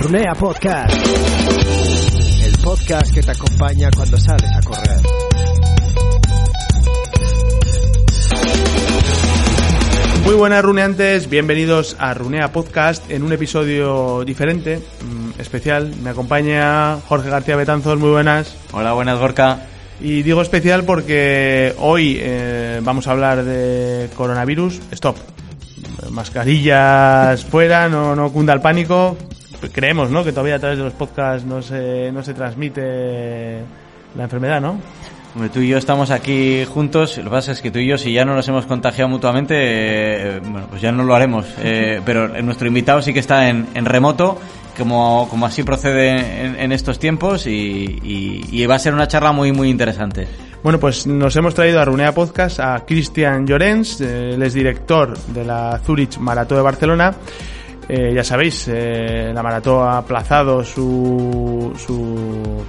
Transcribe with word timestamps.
Runea 0.00 0.32
Podcast. 0.34 0.96
El 2.42 2.58
podcast 2.64 3.12
que 3.12 3.20
te 3.20 3.32
acompaña 3.32 3.90
cuando 3.94 4.16
sales 4.16 4.50
a 4.50 4.60
correr. 4.62 4.98
Muy 10.24 10.34
buenas 10.36 10.64
runeantes, 10.64 11.28
bienvenidos 11.28 11.96
a 11.98 12.14
Runea 12.14 12.50
Podcast 12.50 13.10
en 13.10 13.22
un 13.22 13.34
episodio 13.34 14.24
diferente, 14.24 14.78
mm, 14.78 15.38
especial. 15.38 15.94
Me 16.02 16.10
acompaña 16.10 16.98
Jorge 17.06 17.28
García 17.28 17.56
Betanzos, 17.56 17.98
muy 17.98 18.10
buenas. 18.10 18.56
Hola, 18.72 18.94
buenas 18.94 19.18
Gorka. 19.18 19.66
Y 20.00 20.22
digo 20.22 20.40
especial 20.40 20.84
porque 20.84 21.74
hoy 21.78 22.16
eh, 22.18 22.80
vamos 22.82 23.06
a 23.06 23.10
hablar 23.10 23.44
de 23.44 24.08
coronavirus. 24.16 24.80
Stop. 24.92 25.16
Mascarillas 26.10 27.44
fuera, 27.44 27.90
no, 27.90 28.16
no 28.16 28.32
cunda 28.32 28.54
el 28.54 28.62
pánico. 28.62 29.18
Creemos, 29.68 30.10
¿no? 30.10 30.24
Que 30.24 30.32
todavía 30.32 30.56
a 30.56 30.58
través 30.58 30.78
de 30.78 30.84
los 30.84 30.92
podcasts 30.94 31.46
no 31.46 31.60
se, 31.62 32.10
no 32.12 32.22
se 32.22 32.34
transmite 32.34 33.58
la 34.16 34.24
enfermedad, 34.24 34.60
¿no? 34.60 34.78
Hombre, 35.34 35.48
tú 35.50 35.60
y 35.60 35.68
yo 35.68 35.78
estamos 35.78 36.10
aquí 36.10 36.64
juntos. 36.64 37.16
Lo 37.18 37.24
que 37.24 37.30
pasa 37.30 37.52
es 37.52 37.60
que 37.62 37.70
tú 37.70 37.78
y 37.78 37.86
yo, 37.86 37.96
si 37.98 38.12
ya 38.12 38.24
no 38.24 38.34
nos 38.34 38.48
hemos 38.48 38.66
contagiado 38.66 39.08
mutuamente, 39.08 39.54
eh, 39.56 40.40
bueno, 40.40 40.66
pues 40.68 40.82
ya 40.82 40.90
no 40.90 41.04
lo 41.04 41.14
haremos. 41.14 41.46
Eh, 41.62 42.00
pero 42.04 42.26
nuestro 42.42 42.66
invitado 42.66 43.00
sí 43.00 43.12
que 43.12 43.20
está 43.20 43.48
en, 43.48 43.68
en 43.74 43.84
remoto, 43.84 44.40
como, 44.76 45.28
como 45.30 45.46
así 45.46 45.62
procede 45.62 46.44
en, 46.46 46.56
en 46.58 46.72
estos 46.72 46.98
tiempos, 46.98 47.46
y, 47.46 47.50
y- 48.02 48.44
y 48.50 48.66
va 48.66 48.74
a 48.74 48.78
ser 48.80 48.92
una 48.92 49.06
charla 49.06 49.30
muy, 49.30 49.52
muy 49.52 49.68
interesante. 49.70 50.26
Bueno, 50.64 50.80
pues 50.80 51.06
nos 51.06 51.34
hemos 51.36 51.54
traído 51.54 51.80
a 51.80 51.84
Runea 51.84 52.12
Podcast 52.12 52.58
a 52.60 52.84
Cristian 52.84 53.46
Llorens, 53.46 54.00
eh, 54.00 54.32
él 54.34 54.42
es 54.42 54.52
director 54.52 55.16
de 55.16 55.44
la 55.44 55.80
Zurich 55.84 56.18
Marató 56.18 56.56
de 56.56 56.62
Barcelona. 56.62 57.14
Eh, 57.92 58.12
ya 58.14 58.22
sabéis, 58.22 58.68
eh, 58.68 59.32
la 59.34 59.42
marató 59.42 59.82
ha 59.82 59.98
aplazado 59.98 60.62
su, 60.62 61.72
su 61.76 62.62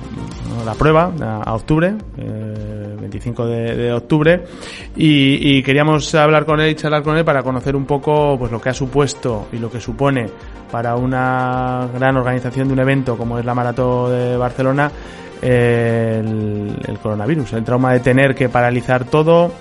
la 0.66 0.73
prueba 0.73 1.11
a, 1.45 1.53
octubre, 1.53 1.94
eh, 2.17 2.95
25 3.00 3.45
de, 3.45 3.75
de 3.75 3.94
octubre, 3.94 4.44
y, 4.95 5.61
queríamos 5.61 6.16
hablar 6.16 6.44
con 6.44 6.59
él 6.59 6.72
y 6.72 6.75
charlar 6.75 7.03
con 7.03 7.17
él 7.17 7.23
para 7.23 7.44
conocer 7.44 7.75
un 7.75 7.86
poco 7.86 8.36
pues 8.39 8.52
lo 8.52 8.59
que 8.59 8.69
ha 8.69 8.73
supuesto 8.73 9.47
y 9.53 9.59
lo 9.59 9.69
que 9.69 9.80
supone 9.80 10.27
para 10.72 10.95
una 10.95 11.88
gran 11.94 12.17
organización 12.17 12.69
de 12.69 12.73
un 12.73 12.80
evento 12.80 13.16
como 13.16 13.38
es 13.38 13.45
la 13.45 13.53
marató 13.53 14.09
de 14.09 14.36
Barcelona 14.38 14.92
el, 15.39 16.80
el 16.88 16.97
coronavirus, 16.97 17.53
el 17.53 17.64
trauma 17.64 17.94
de 17.94 17.99
tener 17.99 18.33
que 18.33 18.49
paralizar 18.49 19.05
todo, 19.05 19.52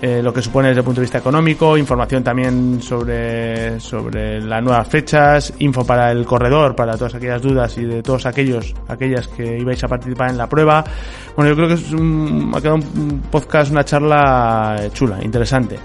eh, 0.00 0.22
lo 0.22 0.32
que 0.32 0.40
supone 0.40 0.68
desde 0.68 0.80
el 0.80 0.84
punto 0.84 1.00
de 1.00 1.06
vista 1.06 1.18
económico, 1.18 1.76
información 1.76 2.22
también 2.22 2.80
sobre, 2.80 3.80
sobre 3.80 4.40
las 4.40 4.62
nuevas 4.62 4.86
fechas, 4.86 5.52
info 5.58 5.84
para 5.84 6.12
el 6.12 6.24
corredor, 6.24 6.76
para 6.76 6.96
todas 6.96 7.16
aquellas 7.16 7.42
dudas 7.42 7.76
y 7.78 7.84
de 7.84 8.00
todos 8.00 8.24
aquellos, 8.26 8.74
aquellas 8.86 9.26
que 9.26 9.58
ibais 9.58 9.82
a 9.82 9.88
participar 9.88 10.30
en 10.30 10.38
la 10.38 10.48
prueba. 10.48 10.84
Bueno, 11.34 11.50
yo 11.50 11.56
creo 11.56 11.68
que 11.68 11.74
es 11.74 11.90
un, 11.90 12.52
ha 12.54 12.60
quedado 12.60 12.76
un 12.76 13.22
podcast, 13.28 13.72
una 13.72 13.84
charla 13.84 14.76
eh, 14.80 14.90
chula, 14.92 15.18
interesante. 15.22 15.78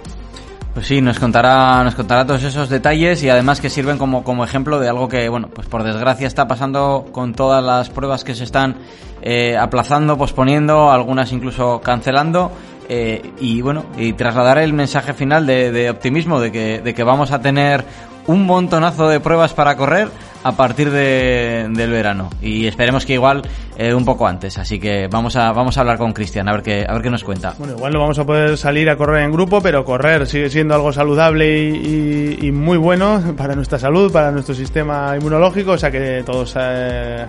Pues 0.73 0.87
sí, 0.87 1.01
nos 1.01 1.19
contará, 1.19 1.83
nos 1.83 1.93
contará 1.93 2.25
todos 2.25 2.43
esos 2.43 2.67
detalles 2.67 3.23
y 3.23 3.29
además 3.29 3.61
que 3.61 3.69
sirven 3.69 3.99
como, 3.99 4.23
como 4.23 4.43
ejemplo 4.43 4.79
de 4.79 4.89
algo 4.89 5.07
que, 5.07 5.29
bueno, 5.29 5.47
pues 5.53 5.67
por 5.67 5.83
desgracia 5.83 6.25
está 6.25 6.47
pasando 6.47 7.05
con 7.11 7.33
todas 7.33 7.63
las 7.63 7.91
pruebas 7.91 8.23
que 8.23 8.33
se 8.33 8.43
están 8.43 8.77
eh, 9.21 9.55
aplazando, 9.55 10.17
posponiendo, 10.17 10.91
algunas 10.91 11.31
incluso 11.31 11.79
cancelando. 11.81 12.51
Eh, 12.89 13.31
y 13.39 13.61
bueno, 13.61 13.85
y 13.97 14.13
trasladar 14.13 14.57
el 14.57 14.73
mensaje 14.73 15.13
final 15.13 15.45
de, 15.45 15.89
optimismo, 15.89 16.39
de 16.39 16.51
que, 16.51 16.81
de 16.81 16.93
que 16.93 17.03
vamos 17.03 17.31
a 17.31 17.41
tener 17.41 17.83
un 18.27 18.45
montonazo 18.45 19.09
de 19.09 19.19
pruebas 19.19 19.53
para 19.53 19.75
correr 19.75 20.07
a 20.45 20.51
partir 20.53 20.91
de- 20.91 21.67
del 21.69 21.91
verano. 21.91 22.29
Y 22.41 22.67
esperemos 22.67 23.05
que 23.05 23.13
igual 23.13 23.41
eh, 23.77 23.93
un 23.93 24.03
poco 24.05 24.27
antes. 24.27 24.57
Así 24.57 24.79
que 24.79 25.07
vamos 25.09 25.35
a, 25.35 25.51
vamos 25.51 25.77
a 25.77 25.81
hablar 25.81 25.97
con 25.97 26.13
Cristian, 26.13 26.47
a 26.47 26.53
ver 26.53 26.61
qué, 26.63 26.85
a 26.87 26.93
ver 26.93 27.01
qué 27.01 27.09
nos 27.09 27.23
cuenta. 27.23 27.53
Bueno, 27.57 27.73
igual 27.75 27.93
no 27.93 27.99
vamos 27.99 28.19
a 28.19 28.25
poder 28.25 28.57
salir 28.57 28.89
a 28.89 28.95
correr 28.97 29.23
en 29.23 29.31
grupo, 29.31 29.61
pero 29.61 29.83
correr 29.85 30.25
sigue 30.27 30.49
siendo 30.49 30.73
algo 30.75 30.91
saludable 30.93 31.59
y 31.69 32.51
muy 32.51 32.77
bueno 32.77 33.21
para 33.37 33.55
nuestra 33.55 33.79
salud, 33.79 34.11
para 34.11 34.31
nuestro 34.31 34.53
sistema 34.55 35.15
inmunológico, 35.17 35.71
o 35.71 35.77
sea 35.77 35.91
que 35.91 36.23
todos 36.25 36.53
eh, 36.57 37.25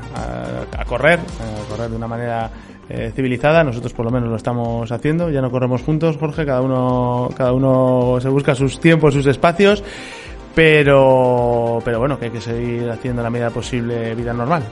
a, 0.76 0.80
a 0.80 0.84
correr, 0.84 1.18
a 1.18 1.68
correr 1.70 1.90
de 1.90 1.96
una 1.96 2.08
manera 2.08 2.50
eh, 2.88 3.12
civilizada, 3.14 3.64
nosotros 3.64 3.92
por 3.92 4.04
lo 4.04 4.10
menos 4.10 4.28
lo 4.28 4.36
estamos 4.36 4.90
haciendo, 4.92 5.30
ya 5.30 5.40
no 5.40 5.50
corremos 5.50 5.82
juntos, 5.82 6.16
Jorge, 6.18 6.44
cada 6.44 6.60
uno, 6.60 7.30
cada 7.36 7.52
uno 7.52 8.18
se 8.20 8.28
busca 8.28 8.54
sus 8.54 8.78
tiempos, 8.78 9.14
sus 9.14 9.26
espacios, 9.26 9.82
pero, 10.54 11.80
pero 11.84 11.98
bueno, 11.98 12.18
que 12.18 12.26
hay 12.26 12.30
que 12.30 12.40
seguir 12.40 12.90
haciendo 12.90 13.22
la 13.22 13.30
medida 13.30 13.50
posible 13.50 14.14
vida 14.14 14.32
normal. 14.32 14.62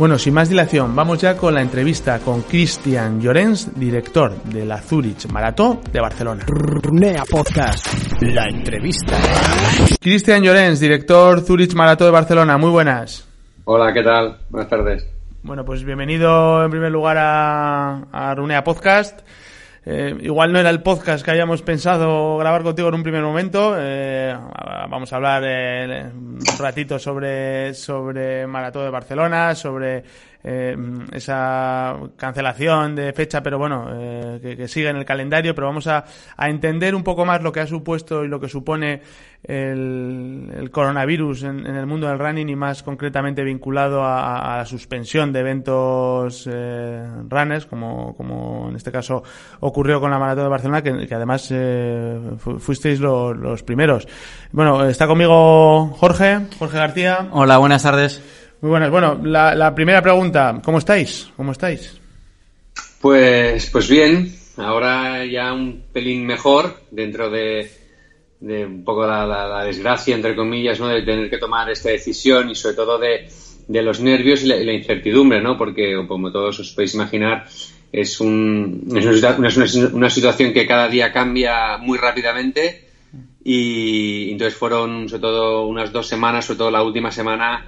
Bueno, 0.00 0.18
sin 0.18 0.32
más 0.32 0.48
dilación, 0.48 0.96
vamos 0.96 1.20
ya 1.20 1.36
con 1.36 1.52
la 1.52 1.60
entrevista 1.60 2.20
con 2.20 2.40
Cristian 2.40 3.20
Llorens, 3.20 3.78
director 3.78 4.34
de 4.44 4.64
la 4.64 4.78
Zurich 4.78 5.30
Marató 5.30 5.78
de 5.92 6.00
Barcelona. 6.00 6.42
Runea 6.46 7.22
Podcast. 7.30 7.86
La 8.22 8.46
entrevista. 8.48 9.18
Cristian 10.00 10.42
Llorens, 10.42 10.80
director 10.80 11.42
Zurich 11.42 11.74
Marató 11.74 12.06
de 12.06 12.12
Barcelona, 12.12 12.56
muy 12.56 12.70
buenas. 12.70 13.28
Hola, 13.66 13.92
¿qué 13.92 14.02
tal? 14.02 14.38
Buenas 14.48 14.70
tardes. 14.70 15.19
Bueno, 15.42 15.64
pues 15.64 15.84
bienvenido 15.84 16.62
en 16.62 16.70
primer 16.70 16.92
lugar 16.92 17.16
a, 17.18 18.34
Runea 18.36 18.62
Podcast. 18.62 19.20
Eh, 19.86 20.14
igual 20.20 20.52
no 20.52 20.58
era 20.58 20.68
el 20.68 20.82
podcast 20.82 21.24
que 21.24 21.30
habíamos 21.30 21.62
pensado 21.62 22.36
grabar 22.36 22.62
contigo 22.62 22.88
en 22.88 22.96
un 22.96 23.02
primer 23.02 23.22
momento. 23.22 23.74
Eh, 23.78 24.36
vamos 24.90 25.10
a 25.10 25.16
hablar 25.16 25.42
eh, 25.46 26.10
un 26.14 26.40
ratito 26.58 26.98
sobre, 26.98 27.72
sobre 27.72 28.46
Maratón 28.46 28.84
de 28.84 28.90
Barcelona, 28.90 29.54
sobre 29.54 30.04
eh, 30.44 30.76
esa 31.12 31.96
cancelación 32.16 32.94
de 32.96 33.12
fecha, 33.12 33.42
pero 33.42 33.58
bueno, 33.58 33.86
eh, 33.92 34.38
que, 34.42 34.56
que 34.56 34.68
sigue 34.68 34.88
en 34.88 34.96
el 34.96 35.04
calendario. 35.04 35.54
Pero 35.54 35.66
vamos 35.66 35.86
a, 35.86 36.04
a 36.36 36.48
entender 36.48 36.94
un 36.94 37.02
poco 37.02 37.24
más 37.24 37.42
lo 37.42 37.52
que 37.52 37.60
ha 37.60 37.66
supuesto 37.66 38.24
y 38.24 38.28
lo 38.28 38.40
que 38.40 38.48
supone 38.48 39.02
el, 39.42 40.68
coronavirus 40.72 41.44
en, 41.44 41.66
el 41.66 41.86
mundo 41.86 42.06
del 42.08 42.18
running 42.18 42.48
y 42.48 42.56
más 42.56 42.82
concretamente 42.82 43.42
vinculado 43.42 44.04
a, 44.04 44.58
la 44.58 44.66
suspensión 44.66 45.32
de 45.32 45.40
eventos 45.40 46.48
eh, 46.50 47.04
runners, 47.28 47.66
como, 47.66 48.14
como 48.16 48.68
en 48.68 48.76
este 48.76 48.92
caso 48.92 49.22
ocurrió 49.60 50.00
con 50.00 50.10
la 50.10 50.18
Maratón 50.18 50.44
de 50.44 50.50
Barcelona, 50.50 50.82
que, 50.82 51.06
que 51.06 51.14
además 51.14 51.48
eh, 51.50 52.18
fu- 52.38 52.58
fuisteis 52.58 53.00
lo- 53.00 53.32
los 53.34 53.62
primeros. 53.62 54.06
Bueno, 54.52 54.84
está 54.84 55.06
conmigo 55.06 55.88
Jorge, 55.98 56.40
Jorge 56.58 56.76
García. 56.78 57.28
Hola, 57.32 57.58
buenas 57.58 57.82
tardes. 57.82 58.22
Muy 58.60 58.70
buenas. 58.70 58.90
Bueno, 58.90 59.18
la, 59.22 59.54
la 59.54 59.74
primera 59.74 60.02
pregunta, 60.02 60.60
¿cómo 60.62 60.78
estáis? 60.78 61.28
¿Cómo 61.36 61.52
estáis? 61.52 61.98
Pues, 63.00 63.70
pues 63.70 63.88
bien, 63.88 64.34
ahora 64.58 65.24
ya 65.24 65.52
un 65.52 65.84
pelín 65.92 66.26
mejor 66.26 66.80
dentro 66.90 67.30
de, 67.30 67.70
un 68.42 68.84
poco 68.84 69.06
la, 69.06 69.26
la- 69.26 69.64
desgracia, 69.64 70.14
entre 70.14 70.36
comillas, 70.36 70.78
¿no? 70.78 70.88
de 70.88 71.02
tener 71.02 71.30
que 71.30 71.38
tomar 71.38 71.70
esta 71.70 71.88
decisión 71.90 72.50
y 72.50 72.54
sobre 72.54 72.74
todo 72.76 72.98
de, 72.98 73.28
de 73.66 73.82
los 73.82 74.00
nervios 74.00 74.42
y 74.42 74.48
la, 74.48 74.56
y 74.56 74.64
la 74.64 74.72
incertidumbre, 74.74 75.40
¿no? 75.40 75.56
porque 75.56 75.94
como 76.06 76.30
todos 76.30 76.60
os 76.60 76.70
podéis 76.72 76.94
imaginar, 76.94 77.46
es, 77.92 78.20
un, 78.20 78.86
es 78.94 79.06
una, 79.06 79.36
una- 79.38 79.88
una 79.94 80.10
situación 80.10 80.52
que 80.52 80.66
cada 80.66 80.88
día 80.88 81.10
cambia 81.12 81.78
muy 81.78 81.96
rápidamente 81.96 82.84
y 83.42 84.30
entonces 84.32 84.58
fueron 84.58 85.08
sobre 85.08 85.22
todo 85.22 85.66
unas 85.66 85.90
dos 85.92 86.06
semanas, 86.06 86.44
sobre 86.44 86.58
todo 86.58 86.70
la 86.70 86.82
última 86.82 87.10
semana 87.10 87.64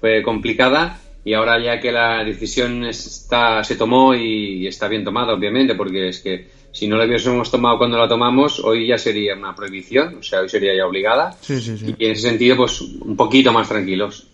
fue 0.00 0.22
complicada 0.22 1.00
y 1.24 1.34
ahora 1.34 1.60
ya 1.60 1.80
que 1.80 1.90
la 1.90 2.22
decisión 2.22 2.84
está, 2.84 3.64
se 3.64 3.74
tomó 3.74 4.14
y 4.14 4.66
está 4.66 4.86
bien 4.86 5.02
tomada, 5.02 5.34
obviamente, 5.34 5.74
porque 5.74 6.08
es 6.08 6.20
que 6.20 6.46
si 6.70 6.86
no 6.86 6.96
la 6.96 7.04
hubiésemos 7.04 7.50
tomado 7.50 7.78
cuando 7.78 7.98
la 7.98 8.06
tomamos, 8.06 8.60
hoy 8.60 8.86
ya 8.86 8.96
sería 8.96 9.34
una 9.34 9.54
prohibición, 9.54 10.18
o 10.18 10.22
sea, 10.22 10.40
hoy 10.40 10.48
sería 10.48 10.76
ya 10.76 10.86
obligada. 10.86 11.32
Sí, 11.40 11.60
sí, 11.60 11.76
sí. 11.78 11.94
Y 11.98 12.04
en 12.06 12.12
ese 12.12 12.28
sentido, 12.28 12.56
pues 12.56 12.80
un 12.80 13.16
poquito 13.16 13.52
más 13.52 13.68
tranquilos. 13.68 14.28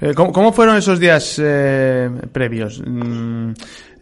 Eh, 0.00 0.14
¿cómo, 0.14 0.52
fueron 0.52 0.76
esos 0.76 1.00
días 1.00 1.40
eh, 1.42 2.08
previos? 2.32 2.80
Mm, 2.86 3.50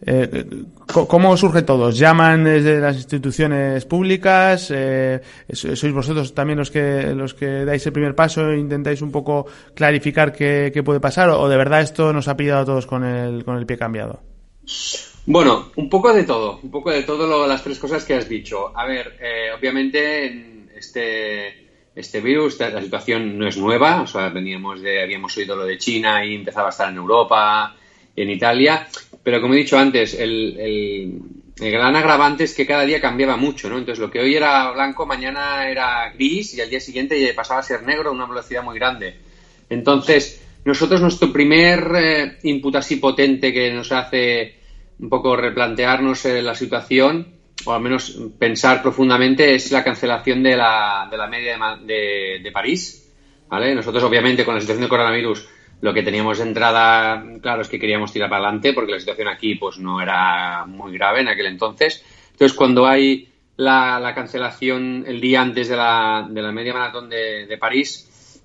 eh, 0.05 0.45
¿Cómo 0.85 1.35
surge 1.37 1.63
todo? 1.63 1.89
¿Llaman 1.91 2.43
desde 2.43 2.79
las 2.79 2.95
instituciones 2.95 3.85
públicas? 3.85 4.71
So- 5.51 5.75
¿Sois 5.75 5.93
vosotros 5.93 6.33
también 6.33 6.59
los 6.59 6.71
que 6.71 7.13
los 7.15 7.33
que 7.33 7.65
dais 7.65 7.85
el 7.85 7.91
primer 7.93 8.15
paso 8.15 8.49
e 8.49 8.57
intentáis 8.59 9.01
un 9.01 9.11
poco 9.11 9.45
clarificar 9.73 10.31
qué, 10.31 10.71
qué 10.73 10.83
puede 10.83 10.99
pasar? 10.99 11.29
¿O 11.29 11.49
de 11.49 11.57
verdad 11.57 11.81
esto 11.81 12.13
nos 12.13 12.27
ha 12.27 12.37
pillado 12.37 12.61
a 12.61 12.65
todos 12.65 12.85
con 12.85 13.03
el, 13.03 13.43
con 13.43 13.57
el 13.57 13.65
pie 13.65 13.77
cambiado? 13.77 14.21
Bueno, 15.25 15.71
un 15.75 15.89
poco 15.89 16.13
de 16.13 16.23
todo, 16.23 16.59
un 16.63 16.71
poco 16.71 16.91
de 16.91 17.03
todo 17.03 17.27
lo- 17.27 17.45
las 17.47 17.63
tres 17.63 17.77
cosas 17.77 18.03
que 18.05 18.15
has 18.15 18.27
dicho. 18.29 18.75
A 18.77 18.85
ver, 18.85 19.13
obviamente 19.57 20.25
en 20.27 20.69
este 20.75 21.68
este 21.99 22.21
virus, 22.21 22.59
la 22.59 22.81
situación 22.81 23.37
no 23.37 23.47
es 23.47 23.57
nueva, 23.57 24.01
o 24.01 24.07
sea, 24.07 24.29
veníamos 24.29 24.81
de, 24.81 25.03
habíamos 25.03 25.35
oído 25.35 25.55
lo 25.55 25.65
de 25.65 25.77
China 25.77 26.23
y 26.23 26.35
empezaba 26.35 26.67
a 26.67 26.69
estar 26.71 26.89
en 26.89 26.97
Europa, 26.97 27.75
en 28.15 28.29
Italia, 28.29 28.87
pero 29.21 29.41
como 29.41 29.53
he 29.53 29.57
dicho 29.57 29.77
antes, 29.77 30.13
el, 30.13 30.57
el, 30.59 31.71
gran 31.71 31.95
agravante 31.97 32.45
es 32.45 32.55
que 32.55 32.65
cada 32.65 32.85
día 32.85 33.01
cambiaba 33.01 33.35
mucho, 33.35 33.69
¿no? 33.69 33.77
Entonces 33.77 33.99
lo 33.99 34.09
que 34.09 34.19
hoy 34.19 34.33
era 34.33 34.71
blanco, 34.71 35.05
mañana 35.05 35.69
era 35.69 36.09
gris 36.13 36.53
y 36.53 36.61
al 36.61 36.69
día 36.69 36.79
siguiente 36.79 37.33
pasaba 37.35 37.59
a 37.59 37.63
ser 37.63 37.83
negro 37.83 38.09
a 38.09 38.13
una 38.13 38.25
velocidad 38.25 38.63
muy 38.63 38.79
grande. 38.79 39.17
Entonces, 39.69 40.41
nosotros 40.63 41.01
nuestro 41.01 41.33
primer 41.33 41.91
eh, 41.97 42.37
input 42.43 42.77
así 42.77 42.95
potente 42.95 43.51
que 43.51 43.73
nos 43.73 43.91
hace 43.91 44.55
un 44.99 45.09
poco 45.09 45.35
replantearnos 45.35 46.25
eh, 46.25 46.41
la 46.41 46.55
situación, 46.55 47.38
o 47.65 47.73
al 47.73 47.81
menos 47.81 48.17
pensar 48.37 48.81
profundamente, 48.81 49.55
es 49.55 49.71
la 49.71 49.83
cancelación 49.83 50.41
de 50.43 50.55
la, 50.55 51.07
de 51.09 51.17
la 51.17 51.27
media 51.27 51.57
de, 51.83 52.39
de, 52.41 52.51
París. 52.51 53.11
¿vale? 53.47 53.75
Nosotros, 53.75 54.03
obviamente, 54.03 54.45
con 54.45 54.55
la 54.55 54.61
situación 54.61 54.81
del 54.81 54.89
coronavirus, 54.89 55.47
lo 55.81 55.93
que 55.93 56.03
teníamos 56.03 56.37
de 56.37 56.45
entrada, 56.45 57.23
claro, 57.41 57.61
es 57.61 57.69
que 57.69 57.79
queríamos 57.79 58.11
tirar 58.11 58.29
para 58.29 58.43
adelante, 58.43 58.73
porque 58.73 58.93
la 58.93 58.99
situación 58.99 59.27
aquí 59.27 59.55
pues 59.55 59.77
no 59.77 60.01
era 60.01 60.65
muy 60.65 60.93
grave 60.93 61.21
en 61.21 61.27
aquel 61.27 61.47
entonces. 61.47 62.03
Entonces, 62.31 62.55
cuando 62.55 62.85
hay 62.85 63.29
la, 63.57 63.99
la 63.99 64.15
cancelación 64.15 65.03
el 65.07 65.19
día 65.19 65.41
antes 65.41 65.69
de 65.69 65.75
la, 65.75 66.27
de 66.29 66.41
la 66.41 66.51
media 66.51 66.73
maratón 66.73 67.09
de, 67.09 67.45
de 67.45 67.57
París, 67.57 68.41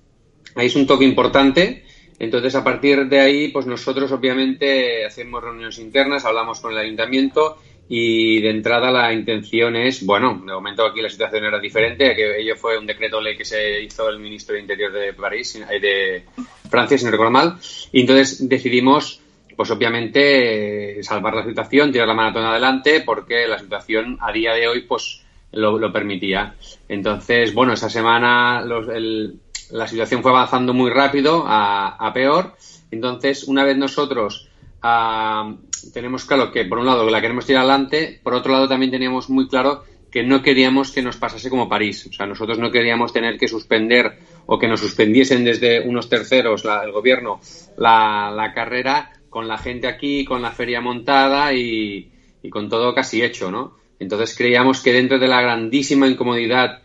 ahí 0.55 0.67
es 0.67 0.75
un 0.75 0.87
toque 0.87 1.05
importante 1.05 1.85
entonces, 2.19 2.55
a 2.55 2.63
partir 2.63 3.07
de 3.07 3.19
ahí, 3.19 3.49
pues 3.49 3.65
nosotros 3.65 4.11
obviamente 4.11 5.05
hacemos 5.05 5.43
reuniones 5.43 5.79
internas, 5.79 6.25
hablamos 6.25 6.61
con 6.61 6.71
el 6.71 6.77
ayuntamiento 6.77 7.57
y 7.87 8.41
de 8.41 8.49
entrada 8.49 8.91
la 8.91 9.13
intención 9.13 9.75
es, 9.75 10.05
bueno, 10.05 10.41
de 10.45 10.53
momento 10.53 10.85
aquí 10.85 11.01
la 11.01 11.09
situación 11.09 11.45
era 11.45 11.59
diferente, 11.59 12.15
que 12.15 12.39
ello 12.39 12.55
fue 12.55 12.77
un 12.77 12.85
decreto 12.85 13.21
ley 13.21 13.37
que 13.37 13.45
se 13.45 13.81
hizo 13.81 14.09
el 14.09 14.19
ministro 14.19 14.55
de 14.55 14.61
Interior 14.61 14.91
de 14.91 15.13
París, 15.13 15.55
eh, 15.55 15.79
de 15.79 16.23
Francia, 16.69 16.97
si 16.97 17.05
no 17.05 17.11
recuerdo 17.11 17.31
mal, 17.31 17.57
y 17.91 18.01
entonces 18.01 18.47
decidimos, 18.49 19.21
pues 19.55 19.69
obviamente, 19.71 21.01
salvar 21.03 21.35
la 21.35 21.45
situación, 21.45 21.91
tirar 21.91 22.07
la 22.07 22.13
maratón 22.13 22.45
adelante, 22.45 23.01
porque 23.05 23.47
la 23.47 23.59
situación 23.59 24.17
a 24.21 24.31
día 24.31 24.53
de 24.53 24.67
hoy, 24.67 24.81
pues 24.81 25.21
lo, 25.51 25.77
lo 25.77 25.91
permitía. 25.93 26.55
Entonces, 26.89 27.53
bueno, 27.53 27.73
esa 27.73 27.89
semana 27.89 28.61
los, 28.61 28.89
el, 28.89 29.39
la 29.71 29.87
situación 29.87 30.21
fue 30.21 30.31
avanzando 30.31 30.73
muy 30.73 30.91
rápido 30.91 31.43
a, 31.47 32.11
peor. 32.13 32.53
Entonces, 32.91 33.45
una 33.45 33.63
vez 33.63 33.77
nosotros 33.77 34.47
ah, 34.85 35.55
tenemos 35.93 36.25
claro 36.25 36.51
que, 36.51 36.65
por 36.65 36.77
un 36.77 36.85
lado, 36.85 37.09
la 37.09 37.21
queremos 37.21 37.45
tirar 37.45 37.61
adelante, 37.61 38.19
por 38.23 38.33
otro 38.33 38.51
lado, 38.51 38.67
también 38.67 38.91
teníamos 38.91 39.29
muy 39.29 39.47
claro 39.47 39.83
que 40.15 40.23
no 40.23 40.41
queríamos 40.41 40.91
que 40.91 41.01
nos 41.01 41.17
pasase 41.17 41.49
como 41.49 41.67
París. 41.67 42.07
O 42.09 42.13
sea, 42.13 42.25
nosotros 42.25 42.57
no 42.57 42.71
queríamos 42.71 43.11
tener 43.11 43.37
que 43.37 43.49
suspender 43.49 44.17
o 44.45 44.57
que 44.57 44.69
nos 44.69 44.79
suspendiesen 44.79 45.43
desde 45.43 45.81
unos 45.81 46.07
terceros, 46.07 46.63
el 46.63 46.93
gobierno, 46.93 47.41
la, 47.75 48.53
carrera 48.55 49.11
con 49.29 49.49
la 49.49 49.57
gente 49.57 49.87
aquí, 49.87 50.23
con 50.23 50.41
la 50.41 50.51
feria 50.51 50.79
montada 50.79 51.51
y, 51.51 52.09
con 52.49 52.69
todo 52.69 52.95
casi 52.95 53.23
hecho, 53.23 53.51
¿no? 53.51 53.75
Entonces 53.99 54.37
creíamos 54.37 54.81
que 54.81 54.93
dentro 54.93 55.19
de 55.19 55.27
la 55.27 55.41
grandísima 55.41 56.07
incomodidad 56.07 56.81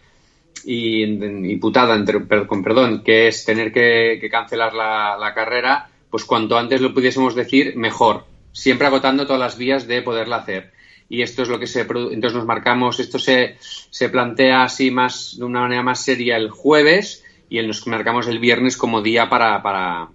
y, 0.64 1.04
imputada, 1.04 1.94
entre, 1.94 2.26
con 2.48 2.64
perdón, 2.64 3.04
que 3.04 3.28
es 3.28 3.44
tener 3.44 3.72
que, 3.72 4.28
cancelar 4.28 4.74
la, 4.74 5.32
carrera, 5.36 5.89
pues 6.10 6.24
cuanto 6.24 6.58
antes 6.58 6.80
lo 6.80 6.92
pudiésemos 6.92 7.34
decir, 7.34 7.76
mejor, 7.76 8.26
siempre 8.52 8.86
agotando 8.86 9.26
todas 9.26 9.40
las 9.40 9.56
vías 9.56 9.86
de 9.86 10.02
poderla 10.02 10.36
hacer. 10.36 10.72
Y 11.08 11.22
esto 11.22 11.42
es 11.42 11.48
lo 11.48 11.58
que 11.58 11.66
se 11.66 11.80
entonces 11.80 12.34
nos 12.34 12.46
marcamos, 12.46 13.00
esto 13.00 13.18
se, 13.18 13.56
se 13.60 14.08
plantea 14.08 14.62
así 14.62 14.90
más, 14.90 15.36
de 15.38 15.44
una 15.44 15.60
manera 15.60 15.82
más 15.82 16.04
seria 16.04 16.36
el 16.36 16.50
jueves 16.50 17.24
y 17.48 17.60
nos 17.62 17.84
marcamos 17.86 18.28
el 18.28 18.38
viernes 18.38 18.76
como 18.76 19.02
día 19.02 19.28
para, 19.28 19.60
para, 19.60 20.08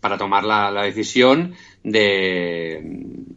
para 0.00 0.18
tomar 0.18 0.44
la, 0.44 0.70
la 0.70 0.82
decisión 0.82 1.56
de, 1.82 2.80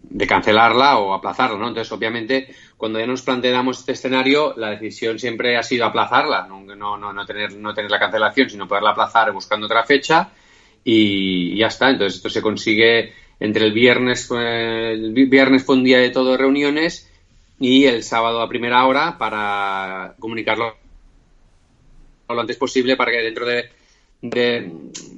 de 0.09 0.27
cancelarla 0.27 0.99
o 0.99 1.13
aplazarla, 1.13 1.57
¿no? 1.57 1.67
Entonces, 1.69 1.91
obviamente, 1.91 2.53
cuando 2.77 2.99
ya 2.99 3.07
nos 3.07 3.23
planteamos 3.23 3.79
este 3.79 3.93
escenario, 3.93 4.53
la 4.55 4.69
decisión 4.69 5.17
siempre 5.17 5.57
ha 5.57 5.63
sido 5.63 5.85
aplazarla, 5.85 6.47
no, 6.47 6.61
no, 6.75 6.97
no, 6.97 7.25
tener, 7.25 7.55
no 7.55 7.73
tener 7.73 7.89
la 7.89 7.99
cancelación, 7.99 8.49
sino 8.49 8.67
poderla 8.67 8.91
aplazar 8.91 9.31
buscando 9.31 9.65
otra 9.65 9.83
fecha 9.83 10.29
y, 10.83 11.57
ya 11.57 11.67
está. 11.67 11.89
Entonces, 11.89 12.17
esto 12.17 12.29
se 12.29 12.41
consigue 12.41 13.13
entre 13.39 13.65
el 13.65 13.73
viernes, 13.73 14.29
el 14.31 15.13
viernes 15.13 15.63
fue 15.63 15.75
un 15.75 15.83
día 15.83 15.99
de 15.99 16.09
todo 16.09 16.35
reuniones 16.35 17.09
y 17.59 17.85
el 17.85 18.03
sábado 18.03 18.41
a 18.41 18.49
primera 18.49 18.85
hora 18.85 19.17
para 19.17 20.15
comunicarlo 20.19 20.75
lo 22.27 22.41
antes 22.41 22.57
posible 22.57 22.95
para 22.95 23.11
que 23.11 23.17
dentro 23.23 23.45
de, 23.45 23.69
de, 24.21 24.71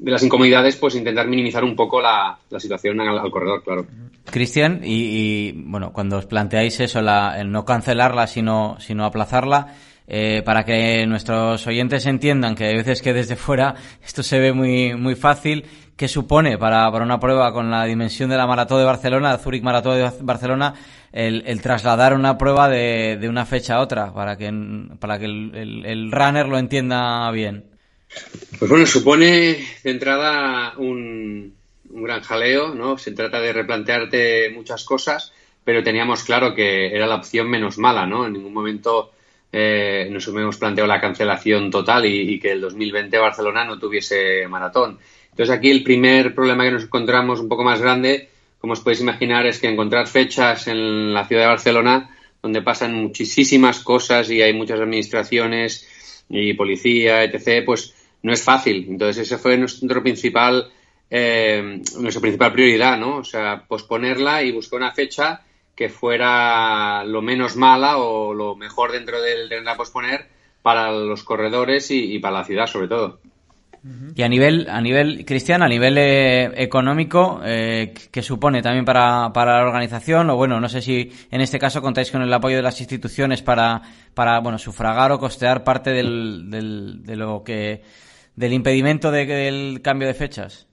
las 0.04 0.24
incomodidades, 0.24 0.76
pues 0.76 0.96
intentar 0.96 1.28
minimizar 1.28 1.64
un 1.64 1.76
poco 1.76 2.02
la, 2.02 2.38
situación 2.58 3.00
al, 3.02 3.32
corredor, 3.32 3.64
claro. 3.64 3.86
Cristian, 4.26 4.82
y, 4.84 5.52
bueno, 5.52 5.92
cuando 5.92 6.18
os 6.18 6.26
planteáis 6.26 6.80
eso, 6.80 7.00
el 7.00 7.52
no 7.52 7.66
cancelarla, 7.66 8.28
sino, 8.28 8.78
sino 8.80 9.06
aplazarla, 9.06 9.76
eh, 10.14 10.42
para 10.44 10.66
que 10.66 11.06
nuestros 11.08 11.66
oyentes 11.68 12.06
entiendan 12.06 12.54
que 12.54 12.66
hay 12.66 12.76
veces 12.76 13.02
que 13.02 13.14
desde 13.14 13.38
fuera 13.38 13.76
esto 14.04 14.24
se 14.24 14.40
ve 14.40 14.52
muy, 14.52 14.94
muy 14.94 15.16
fácil, 15.16 15.64
¿qué 15.96 16.10
supone 16.10 16.58
para, 16.58 16.92
para 16.92 17.06
una 17.06 17.18
prueba 17.18 17.54
con 17.54 17.72
la 17.72 17.86
dimensión 17.86 18.30
de 18.30 18.36
la 18.36 18.46
Maratón 18.46 18.80
de 18.80 18.84
Barcelona, 18.84 19.38
Zurich 19.38 19.64
Maratón 19.64 19.96
de 19.96 20.12
Barcelona, 20.20 20.74
el, 21.14 21.62
trasladar 21.62 22.14
una 22.14 22.38
prueba 22.38 22.68
de, 22.68 23.20
de, 23.22 23.30
una 23.30 23.46
fecha 23.46 23.76
a 23.76 23.80
otra, 23.80 24.14
para 24.14 24.36
que, 24.36 24.52
para 25.00 25.18
que 25.18 25.26
el, 25.26 25.86
el 25.86 26.12
runner 26.12 26.46
lo 26.50 26.58
entienda 26.58 27.32
bien? 27.32 27.72
Pues 28.60 28.70
bueno, 28.70 28.86
supone 28.86 29.66
de 29.82 29.92
entrada 29.92 30.74
un, 30.78 31.56
un 31.90 32.04
gran 32.04 32.20
jaleo, 32.20 32.76
¿no? 32.76 32.98
Se 32.98 33.14
trata 33.14 33.40
de 33.40 33.54
replantearte 33.54 34.50
muchas 34.54 34.84
cosas, 34.84 35.32
pero 35.64 35.82
teníamos 35.82 36.26
claro 36.26 36.54
que 36.54 36.94
era 36.94 37.08
la 37.08 37.16
opción 37.16 37.50
menos 37.50 37.78
mala, 37.78 38.06
¿no? 38.06 38.28
En 38.28 38.34
ningún 38.34 38.52
momento 38.52 39.12
eh, 39.52 40.08
nos 40.12 40.28
hemos 40.28 40.58
planteado 40.58 40.88
la 40.88 41.02
cancelación 41.02 41.70
total 41.70 42.06
y, 42.06 42.40
que 42.40 42.52
el 42.52 42.62
2020 42.62 43.18
Barcelona 43.18 43.66
no 43.66 43.78
tuviese 43.78 44.48
maratón. 44.48 45.00
Entonces 45.32 45.56
aquí 45.56 45.70
el 45.70 45.84
primer 45.84 46.34
problema 46.34 46.64
que 46.64 46.72
nos 46.72 46.84
encontramos 46.84 47.40
un 47.40 47.50
poco 47.50 47.64
más 47.64 47.82
grande, 47.82 48.30
como 48.60 48.74
os 48.74 48.80
podéis 48.80 49.02
imaginar, 49.02 49.46
es 49.46 49.60
que 49.60 49.68
encontrar 49.68 50.08
fechas 50.08 50.68
en 50.68 51.14
la 51.14 51.26
ciudad 51.26 51.44
de 51.44 51.50
Barcelona 51.50 52.10
donde 52.42 52.62
pasan 52.62 52.96
muchísimas 52.96 53.82
cosas 53.82 54.30
y 54.32 54.42
hay 54.42 54.54
muchas 54.54 54.80
administraciones 54.80 56.26
y 56.28 56.54
policía, 56.54 57.24
etc., 57.24 57.64
pues 57.66 57.94
no 58.24 58.34
es 58.34 58.44
fácil. 58.44 58.88
Entonces 58.90 59.28
ese 59.28 59.38
fue 59.38 59.58
nuestro 59.58 60.02
principal 60.02 60.72
eh, 61.14 61.82
nuestra 62.00 62.22
principal 62.22 62.54
prioridad, 62.54 62.98
¿no? 62.98 63.18
O 63.18 63.24
sea, 63.26 63.66
posponerla 63.68 64.44
y 64.44 64.54
buscar 64.54 64.80
una 64.80 64.94
fecha 64.94 65.42
que 65.82 65.90
fuera 65.90 67.04
lo 67.06 67.24
menos 67.24 67.56
mala 67.56 67.98
o 67.98 68.36
lo 68.36 68.56
mejor 68.56 68.92
dentro 68.92 69.20
del 69.20 69.50
tren 69.50 69.68
a 69.68 69.76
posponer 69.76 70.28
para 70.62 70.92
los 70.92 71.24
corredores 71.24 71.90
y, 71.90 72.20
para 72.20 72.38
la 72.38 72.44
ciudad, 72.44 72.68
sobre 72.68 72.88
todo. 72.88 73.20
Y 74.16 74.22
a 74.22 74.30
nivel, 74.30 74.68
a 74.70 74.80
nivel, 74.80 75.26
Cristian, 75.26 75.64
a 75.64 75.68
nivel 75.68 75.98
eh, 75.98 76.52
económico, 76.62 77.42
eh, 77.44 77.96
¿qué 78.12 78.22
supone 78.22 78.62
también 78.62 78.86
para, 78.86 79.34
para 79.34 79.58
la 79.58 79.66
organización? 79.66 80.30
O 80.30 80.36
bueno, 80.36 80.60
no 80.60 80.70
sé 80.70 80.84
si 80.84 81.12
en 81.32 81.42
este 81.42 81.58
caso 81.58 81.82
contáis 81.82 82.12
con 82.12 82.22
el 82.22 82.32
apoyo 82.32 82.58
de 82.58 82.62
las 82.62 82.80
instituciones 82.80 83.42
para, 83.42 83.82
para 84.14 84.40
bueno, 84.40 84.60
sufragar 84.60 85.12
o 85.12 85.18
costear 85.18 85.64
parte 85.64 85.90
del, 85.90 86.52
del, 86.52 87.02
de 87.02 87.16
lo 87.16 87.44
que, 87.44 87.82
del 88.36 88.54
impedimento 88.54 89.10
del 89.10 89.82
cambio 89.82 90.08
de 90.08 90.14
fechas. 90.14 90.68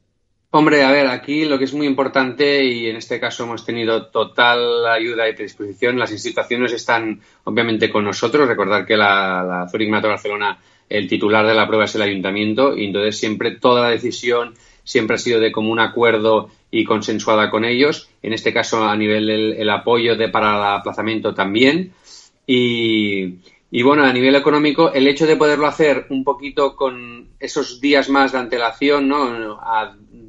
Hombre, 0.50 0.82
a 0.82 0.90
ver, 0.90 1.06
aquí 1.08 1.44
lo 1.44 1.58
que 1.58 1.64
es 1.64 1.74
muy 1.74 1.86
importante 1.86 2.64
y 2.64 2.86
en 2.86 2.96
este 2.96 3.20
caso 3.20 3.44
hemos 3.44 3.66
tenido 3.66 4.06
total 4.06 4.86
ayuda 4.86 5.28
y 5.28 5.34
predisposición. 5.34 5.98
Las 5.98 6.10
instituciones 6.10 6.72
están 6.72 7.20
obviamente 7.44 7.90
con 7.90 8.04
nosotros. 8.04 8.48
Recordar 8.48 8.86
que 8.86 8.96
la, 8.96 9.42
la 9.42 9.68
Zurich 9.68 9.90
Mato 9.90 10.08
Barcelona, 10.08 10.58
el 10.88 11.06
titular 11.06 11.46
de 11.46 11.54
la 11.54 11.66
prueba 11.66 11.84
es 11.84 11.94
el 11.96 12.02
ayuntamiento 12.02 12.74
y 12.74 12.86
entonces 12.86 13.18
siempre 13.18 13.56
toda 13.56 13.82
la 13.82 13.90
decisión 13.90 14.54
siempre 14.88 15.16
ha 15.16 15.18
sido 15.18 15.38
de 15.38 15.52
común 15.52 15.80
acuerdo 15.80 16.48
y 16.70 16.84
consensuada 16.84 17.50
con 17.50 17.66
ellos. 17.66 18.08
En 18.22 18.32
este 18.32 18.54
caso 18.54 18.84
a 18.84 18.96
nivel 18.96 19.28
el, 19.28 19.68
apoyo 19.68 20.16
de, 20.16 20.30
para 20.30 20.56
el 20.56 20.78
aplazamiento 20.80 21.34
también. 21.34 21.92
Y, 22.46 23.82
bueno, 23.82 24.04
a 24.04 24.12
nivel 24.14 24.34
económico, 24.34 24.90
el 24.90 25.06
hecho 25.06 25.26
de 25.26 25.36
poderlo 25.36 25.66
hacer 25.66 26.06
un 26.08 26.24
poquito 26.24 26.74
con 26.74 27.28
esos 27.38 27.82
días 27.82 28.08
más 28.08 28.32
de 28.32 28.38
antelación, 28.38 29.08
¿no? 29.08 29.60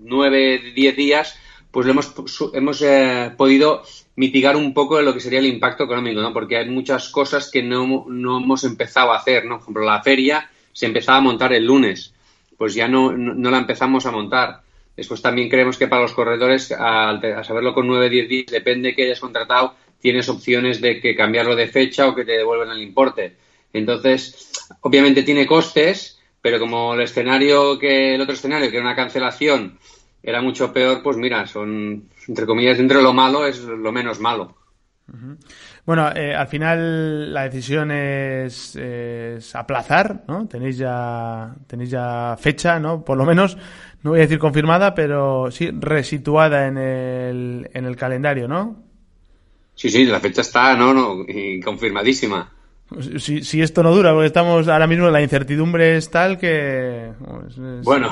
Nueve, 0.10 0.74
diez 0.76 0.96
días, 0.96 1.40
pues 1.72 1.86
lo 1.86 1.92
hemos, 1.94 2.14
hemos 2.54 2.82
eh, 2.82 3.32
podido 3.38 3.84
mitigar 4.16 4.56
un 4.56 4.74
poco 4.74 5.02
lo 5.02 5.14
que 5.14 5.20
sería 5.20 5.40
el 5.40 5.46
impacto 5.46 5.84
económico, 5.86 6.20
¿no? 6.20 6.34
Porque 6.34 6.58
hay 6.58 6.70
muchas 6.70 7.10
cosas 7.10 7.50
que 7.50 7.64
no, 7.64 8.06
no 8.10 8.38
hemos 8.40 8.64
empezado 8.64 9.14
a 9.14 9.18
hacer, 9.18 9.46
¿no? 9.46 9.56
Por 9.56 9.62
ejemplo, 9.62 9.86
la 9.86 10.02
feria 10.02 10.50
se 10.74 10.88
empezaba 10.88 11.20
a 11.20 11.22
montar 11.22 11.54
el 11.54 11.66
lunes, 11.66 12.14
pues 12.58 12.74
ya 12.74 12.88
no, 12.88 13.12
no, 13.12 13.50
la 13.50 13.60
empezamos 13.60 14.06
a 14.06 14.12
montar. 14.12 14.62
Después 14.98 15.22
también 15.22 15.48
creemos 15.48 15.78
que 15.78 15.88
para 15.88 16.02
los 16.02 16.14
corredores, 16.14 16.72
a, 16.72 17.12
a 17.12 17.44
saberlo 17.44 17.74
con 17.74 17.88
nueve, 17.88 18.10
diez 18.10 18.28
días, 18.28 18.48
depende 18.52 18.94
que 18.94 19.06
hayas 19.06 19.20
contratado, 19.20 19.76
tienes 20.02 20.28
opciones 20.28 20.82
de 20.82 21.00
que 21.00 21.16
cambiarlo 21.16 21.56
de 21.56 21.68
fecha 21.68 22.08
o 22.08 22.16
que 22.16 22.26
te 22.26 22.34
devuelvan 22.34 22.72
el 22.72 22.82
importe. 22.82 23.36
Entonces, 23.72 24.52
obviamente 24.82 25.24
tiene 25.24 25.46
costes, 25.46 26.20
pero 26.42 26.60
como 26.60 26.94
el 26.96 27.02
escenario 27.02 27.78
que 27.78 28.16
el 28.16 28.22
otro 28.22 28.34
escenario, 28.34 28.70
que 28.70 28.78
era 28.78 28.86
una 28.86 28.96
cancelación, 28.96 29.78
era 30.22 30.42
mucho 30.42 30.72
peor, 30.74 31.02
pues 31.02 31.18
mira, 31.18 31.46
son, 31.48 32.10
entre 32.28 32.46
comillas, 32.46 32.78
dentro 32.78 32.98
de 32.98 33.04
lo 33.04 33.14
malo 33.14 33.46
es 33.46 33.60
lo 33.64 33.92
menos 33.92 34.20
malo. 34.20 34.56
Bueno, 35.86 36.12
eh, 36.16 36.36
al 36.36 36.48
final 36.48 37.34
la 37.34 37.44
decisión 37.44 37.90
es, 37.92 38.76
es, 38.76 39.56
aplazar, 39.56 40.24
¿no? 40.28 40.48
Tenéis 40.48 40.78
ya, 40.78 41.56
tenéis 41.66 41.90
ya 41.90 42.38
fecha, 42.40 42.80
¿no? 42.80 43.04
Por 43.04 43.18
lo 43.18 43.26
menos, 43.26 43.58
no 44.04 44.12
voy 44.12 44.20
a 44.20 44.24
decir 44.24 44.38
confirmada, 44.38 44.94
pero 44.94 45.50
sí 45.50 45.72
resituada 45.74 46.68
en 46.68 46.78
el, 46.78 47.70
en 47.74 47.86
el 47.86 47.96
calendario, 47.96 48.48
¿no? 48.48 48.84
Sí, 49.74 49.90
sí, 49.90 50.06
la 50.06 50.20
fecha 50.20 50.42
está, 50.42 50.76
no, 50.76 50.94
no, 50.94 51.26
confirmadísima. 51.64 52.52
Si, 53.18 53.44
si 53.44 53.62
esto 53.62 53.82
no 53.82 53.96
dura, 53.96 54.14
porque 54.14 54.28
estamos 54.28 54.68
ahora 54.68 54.88
mismo, 54.88 55.10
la 55.10 55.22
incertidumbre 55.22 55.98
es 55.98 56.10
tal 56.10 56.38
que... 56.38 57.14
bueno, 57.84 58.12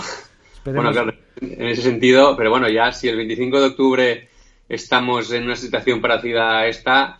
bueno, 0.73 0.91
claro, 0.91 1.13
en 1.41 1.67
ese 1.67 1.81
sentido, 1.81 2.35
pero 2.35 2.49
bueno, 2.49 2.69
ya 2.69 2.91
si 2.91 3.07
el 3.07 3.17
25 3.17 3.59
de 3.59 3.67
octubre 3.67 4.29
estamos 4.67 5.31
en 5.31 5.43
una 5.43 5.55
situación 5.55 6.01
parecida 6.01 6.59
a 6.59 6.67
esta, 6.67 7.19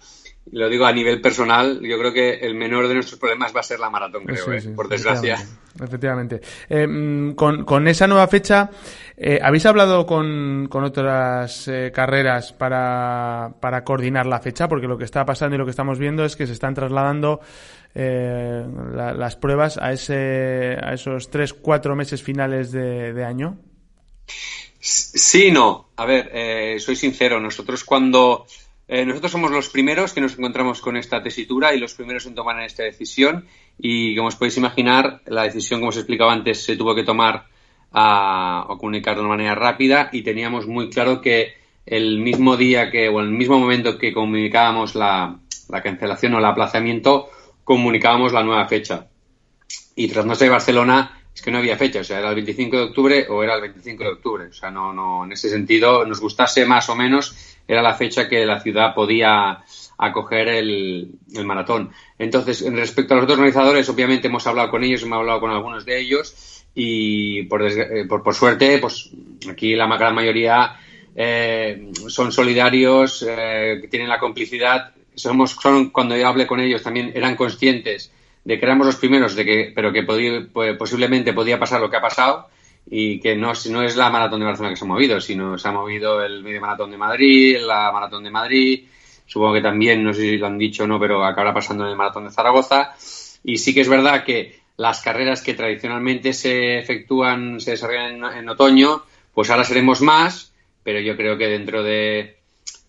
lo 0.51 0.69
digo 0.69 0.85
a 0.85 0.91
nivel 0.91 1.21
personal, 1.21 1.79
yo 1.81 1.97
creo 1.97 2.13
que 2.13 2.35
el 2.35 2.55
menor 2.55 2.87
de 2.87 2.93
nuestros 2.93 3.19
problemas 3.19 3.55
va 3.55 3.59
a 3.61 3.63
ser 3.63 3.79
la 3.79 3.89
maratón, 3.89 4.25
creo, 4.25 4.51
¿eh? 4.53 4.61
por 4.75 4.87
desgracia. 4.87 5.37
Efectivamente. 5.81 6.41
Eh, 6.69 6.87
mm, 6.87 7.33
con, 7.33 7.65
con, 7.65 7.87
esa 7.87 8.07
nueva 8.07 8.27
fecha, 8.27 8.69
eh, 9.15 9.39
¿habéis 9.41 9.65
hablado 9.65 10.05
con, 10.05 10.67
con 10.69 10.83
otras 10.83 11.69
carreras 11.93 12.53
para, 12.53 13.53
para, 13.59 13.83
coordinar 13.83 14.25
la 14.25 14.39
fecha? 14.39 14.67
Porque 14.67 14.87
lo 14.87 14.97
que 14.97 15.05
está 15.05 15.25
pasando 15.25 15.55
y 15.55 15.59
lo 15.59 15.65
que 15.65 15.71
estamos 15.71 15.99
viendo 15.99 16.23
es 16.25 16.35
que 16.35 16.47
se 16.47 16.53
están 16.53 16.73
trasladando 16.73 17.41
las 17.93 19.35
pruebas 19.37 19.79
a, 19.79 19.91
ese, 19.91 20.77
a 20.79 20.93
esos 20.93 21.31
tres, 21.31 21.53
cuatro 21.53 21.95
meses 21.95 22.21
finales 22.21 22.71
de, 22.71 23.11
de 23.11 23.25
año. 23.25 23.57
Sí, 24.79 25.51
no. 25.51 25.89
A 25.95 26.05
ver, 26.05 26.79
soy 26.79 26.95
sincero. 26.95 27.39
Nosotros 27.39 27.83
cuando 27.83 28.45
eh, 28.87 29.05
nosotros 29.05 29.31
somos 29.31 29.51
los 29.51 29.69
primeros 29.69 30.13
que 30.13 30.21
nos 30.21 30.37
encontramos 30.37 30.79
con 30.79 30.95
esta 30.95 31.21
tesitura 31.21 31.73
y 31.73 31.79
los 31.79 31.93
primeros 31.93 32.25
en 32.25 32.35
tomar 32.35 32.61
esta 32.61 32.83
decisión. 32.83 33.45
Y 33.77 34.15
como 34.15 34.29
os 34.29 34.35
podéis 34.35 34.57
imaginar, 34.57 35.21
la 35.25 35.43
decisión, 35.43 35.81
como 35.81 35.89
os 35.89 35.97
explicaba 35.97 36.31
antes, 36.31 36.63
se 36.63 36.77
tuvo 36.77 36.95
que 36.95 37.03
tomar 37.03 37.47
a, 37.91 38.65
comunicar 38.79 39.15
de 39.15 39.21
una 39.21 39.29
manera 39.29 39.55
rápida 39.55 40.09
y 40.11 40.21
teníamos 40.21 40.67
muy 40.67 40.89
claro 40.89 41.21
que 41.21 41.55
el 41.85 42.19
mismo 42.19 42.55
día 42.55 42.89
que, 42.89 43.09
o 43.09 43.19
el 43.19 43.29
mismo 43.29 43.59
momento 43.59 43.97
que 43.97 44.13
comunicábamos 44.13 44.95
la, 44.95 45.39
cancelación 45.83 46.35
o 46.35 46.39
el 46.39 46.45
aplazamiento, 46.45 47.29
comunicábamos 47.63 48.31
la 48.31 48.43
nueva 48.43 48.67
fecha. 48.67 49.07
Y 49.95 50.07
tras 50.07 50.25
nuestra 50.25 50.45
de 50.45 50.51
Barcelona, 50.51 51.16
es 51.37 51.43
que 51.43 51.51
no 51.51 51.59
había 51.59 51.77
fecha, 51.77 51.99
o 51.99 52.03
sea, 52.03 52.17
era 52.17 52.29
el 52.29 52.35
25 52.35 52.75
de 52.75 52.83
octubre 52.85 53.27
o 53.29 53.43
era 53.43 53.53
el 53.53 53.61
25 53.61 54.03
de 54.03 54.09
octubre. 54.09 54.45
O 54.45 54.53
sea, 54.53 54.71
no, 54.71 54.91
no, 54.91 55.23
en 55.23 55.33
ese 55.33 55.51
sentido, 55.51 56.03
nos 56.03 56.19
gustase 56.19 56.65
más 56.65 56.89
o 56.89 56.95
menos, 56.95 57.35
era 57.67 57.83
la 57.83 57.93
fecha 57.93 58.27
que 58.27 58.43
la 58.43 58.59
ciudad 58.59 58.95
podía 58.95 59.63
acoger 59.99 60.47
el, 60.47 61.11
maratón. 61.45 61.91
Entonces, 62.17 62.65
respecto 62.73 63.13
a 63.13 63.17
los 63.17 63.25
otros 63.25 63.37
organizadores, 63.37 63.87
obviamente 63.87 64.29
hemos 64.29 64.47
hablado 64.47 64.71
con 64.71 64.83
ellos, 64.83 65.03
hemos 65.03 65.19
hablado 65.19 65.39
con 65.39 65.51
algunos 65.51 65.85
de 65.85 65.99
ellos 65.99 66.65
y 66.73 67.43
por, 67.43 67.61
eh, 67.67 68.07
por, 68.07 68.33
suerte, 68.33 68.79
pues 68.79 69.11
aquí 69.47 69.75
la 69.75 69.85
gran 69.95 70.15
mayoría 70.15 70.75
eh, 71.15 71.91
son 72.07 72.31
solidarios, 72.31 73.23
eh, 73.29 73.87
tienen 73.91 74.09
la 74.09 74.17
complicidad. 74.17 74.91
Somos, 75.13 75.51
son, 75.51 75.91
cuando 75.91 76.17
yo 76.17 76.27
hablé 76.27 76.47
con 76.47 76.59
ellos 76.59 76.81
también 76.81 77.11
eran 77.13 77.35
conscientes 77.35 78.11
de 78.47 78.57
que 78.57 78.65
éramos 78.65 78.87
los 78.87 78.95
primeros, 78.95 79.35
de 79.35 79.43
que, 79.43 79.71
pero 79.75 79.91
que 79.91 80.03
pues, 80.03 80.77
posiblemente 80.77 81.33
podía 81.33 81.59
pasar 81.59 81.81
lo 81.81 81.89
que 81.89 81.97
ha 81.97 82.01
pasado 82.01 82.47
y 82.89 83.19
que 83.19 83.35
no, 83.35 83.51
no 83.69 83.83
es 83.83 83.97
la 83.97 84.09
maratón 84.09 84.39
de 84.39 84.45
Barcelona 84.45 84.69
que 84.69 84.79
se 84.79 84.85
ha 84.85 84.87
movido, 84.87 85.19
sino 85.19 85.57
se 85.57 85.67
ha 85.67 85.73
movido 85.73 86.23
el 86.23 86.41
medio 86.43 86.61
maratón 86.61 86.91
de 86.91 86.97
Madrid, 86.97 87.57
la 87.59 87.91
maratón 87.91 88.23
de 88.23 88.29
Madrid, 88.31 88.85
supongo 89.25 89.55
que 89.55 89.61
también, 89.61 90.01
no 90.01 90.13
sé 90.13 90.21
si 90.21 90.37
lo 90.37 90.47
han 90.47 90.57
dicho 90.57 90.85
o 90.85 90.87
no, 90.87 90.97
pero 90.97 91.25
acabará 91.25 91.53
pasando 91.53 91.83
en 91.83 91.89
el 91.89 91.97
maratón 91.97 92.23
de 92.23 92.31
Zaragoza. 92.31 92.95
Y 93.43 93.57
sí 93.57 93.73
que 93.73 93.81
es 93.81 93.89
verdad 93.89 94.23
que 94.23 94.61
las 94.77 95.01
carreras 95.01 95.41
que 95.41 95.53
tradicionalmente 95.53 96.31
se 96.31 96.79
efectúan, 96.79 97.59
se 97.59 97.71
desarrollan 97.71 98.23
en, 98.33 98.47
otoño, 98.47 99.03
pues 99.33 99.49
ahora 99.49 99.65
seremos 99.65 99.99
más, 99.99 100.53
pero 100.83 101.01
yo 101.01 101.17
creo 101.17 101.37
que 101.37 101.47
dentro 101.47 101.83
de, 101.83 102.36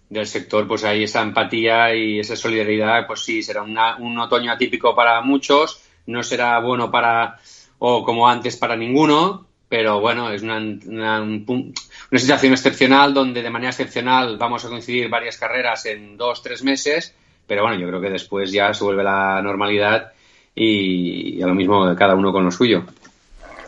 del 0.08 0.26
sector, 0.26 0.66
pues 0.66 0.84
hay 0.84 1.04
esa 1.04 1.22
empatía 1.22 1.94
y 1.94 2.18
esa 2.18 2.36
solidaridad, 2.36 3.06
pues 3.06 3.20
sí, 3.20 3.42
será 3.42 3.62
un 3.62 4.18
otoño 4.18 4.52
atípico 4.52 4.94
para 4.94 5.20
muchos, 5.20 5.82
no 6.06 6.22
será 6.22 6.58
bueno 6.60 6.90
para, 6.90 7.38
o 7.78 8.02
como 8.04 8.28
antes 8.28 8.56
para 8.56 8.76
ninguno, 8.76 9.46
pero 9.68 10.00
bueno, 10.00 10.30
es 10.30 10.42
una, 10.42 10.56
una, 10.56 11.20
una, 11.20 12.18
situación 12.18 12.52
excepcional 12.52 13.12
donde 13.12 13.42
de 13.42 13.50
manera 13.50 13.70
excepcional 13.70 14.38
vamos 14.38 14.64
a 14.64 14.68
coincidir 14.68 15.10
varias 15.10 15.36
carreras 15.36 15.84
en 15.84 16.16
dos, 16.16 16.42
tres 16.42 16.64
meses, 16.64 17.14
pero 17.46 17.62
bueno, 17.62 17.78
yo 17.78 17.86
creo 17.88 18.00
que 18.00 18.10
después 18.10 18.50
ya 18.50 18.72
se 18.72 18.84
vuelve 18.84 19.04
la 19.04 19.42
normalidad 19.42 20.12
y, 20.54 21.40
a 21.42 21.46
lo 21.46 21.54
mismo 21.54 21.94
cada 21.94 22.14
uno 22.14 22.32
con 22.32 22.44
lo 22.44 22.50
suyo. 22.50 22.84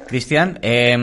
Cristian, 0.08 0.58
eh, 0.62 0.96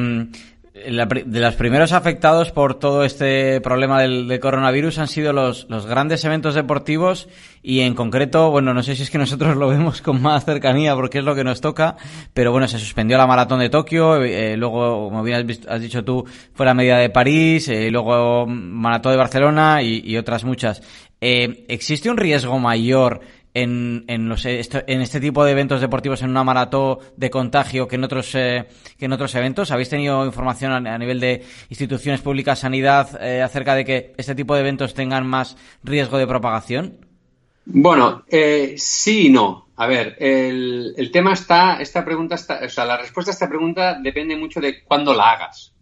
de 0.86 1.39
los 1.39 1.55
primeros 1.55 1.91
afectados 1.91 2.51
por 2.51 2.75
todo 2.75 3.03
este 3.03 3.62
problema 3.62 4.01
del, 4.01 4.39
coronavirus 4.39 5.00
han 5.00 5.07
sido 5.07 5.34
los, 5.34 5.67
los, 5.69 5.86
grandes 5.86 6.24
eventos 6.24 6.55
deportivos 6.55 7.27
y 7.63 7.81
en 7.81 7.96
concreto, 7.96 8.51
bueno, 8.51 8.74
no 8.74 8.84
sé 8.84 8.96
si 8.96 9.03
es 9.03 9.10
que 9.10 9.17
nosotros 9.17 9.57
lo 9.57 9.67
vemos 9.67 10.01
con 10.01 10.22
más 10.22 10.46
cercanía 10.46 10.96
porque 10.96 11.19
es 11.19 11.24
lo 11.24 11.36
que 11.36 11.43
nos 11.43 11.62
toca, 11.62 11.98
pero 12.34 12.51
bueno, 12.51 12.67
se 12.67 12.79
suspendió 12.79 13.17
la 13.17 13.27
maratón 13.27 13.60
de 13.60 13.69
Tokio, 13.69 14.24
eh, 14.24 14.55
luego, 14.55 15.10
como 15.10 15.24
bien 15.24 15.48
has, 15.67 15.81
dicho 15.81 16.03
tú, 16.03 16.25
fue 16.53 16.65
la 16.65 16.74
media 16.74 16.98
de 16.98 17.10
París, 17.10 17.67
eh, 17.67 17.89
luego 17.91 18.46
maratón 18.48 19.13
de 19.13 19.17
Barcelona 19.17 19.81
y, 19.81 20.15
otras 20.17 20.43
muchas. 20.43 20.81
Eh, 21.19 21.65
¿Existe 21.67 22.10
un 22.10 22.17
riesgo 22.17 22.60
mayor 22.60 23.22
en, 23.58 24.06
en, 24.08 24.30
los, 24.30 24.46
en 24.46 25.02
este 25.02 25.20
tipo 25.20 25.44
de 25.44 25.52
eventos 25.52 25.82
deportivos 25.82 26.22
en 26.22 26.30
una 26.30 26.44
maratón 26.44 27.00
de 27.16 27.32
contagio 27.32 27.88
que 27.88 27.96
en 27.96 28.04
otros 28.04 28.36
eh, 28.36 28.68
que 29.00 29.06
en 29.06 29.14
otros 29.14 29.34
eventos? 29.34 29.72
¿Habéis 29.72 29.90
tenido 29.90 30.26
información 30.26 30.88
a, 30.88 30.98
nivel 31.00 31.20
de 31.20 31.44
instituciones 31.70 32.22
públicas, 32.22 32.60
sanidad, 32.60 33.20
eh, 33.20 33.42
acerca 33.42 33.74
de 33.74 33.84
que 33.84 34.14
este 34.18 34.36
tipo 34.36 34.54
de 34.54 34.62
eventos 34.62 34.94
tengan 34.94 35.26
más 35.26 35.58
riesgo 35.84 36.20
de 36.20 36.28
propagación? 36.28 37.00
Bueno, 37.66 38.24
eh, 38.30 38.76
sí 38.78 39.28
y 39.28 39.30
no. 39.30 39.70
A 39.76 39.88
ver, 39.88 40.16
el, 40.20 40.94
el, 40.96 41.12
tema 41.12 41.34
está, 41.34 41.82
esta 41.82 42.06
pregunta 42.06 42.36
está, 42.36 42.60
o 42.64 42.70
sea, 42.70 42.86
la 42.86 42.98
respuesta 42.98 43.32
a 43.32 43.34
esta 43.34 43.50
pregunta 43.50 44.00
depende 44.00 44.36
mucho 44.36 44.62
de 44.62 44.84
cuándo 44.84 45.16
la 45.16 45.32
hagas. 45.32 45.74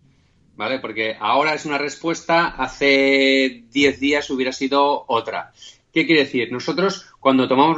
¿Vale? 0.56 0.80
Porque 0.80 1.18
ahora 1.20 1.54
es 1.54 1.66
una 1.66 1.78
respuesta, 1.78 2.56
hace 2.58 3.66
10 3.70 4.00
días 4.00 4.30
hubiera 4.30 4.54
sido 4.54 5.04
otra. 5.10 5.52
¿Qué 5.96 6.06
quiere 6.06 6.24
decir? 6.24 6.52
Nosotros, 6.52 7.06
cuando 7.26 7.48
tomamos 7.48 7.76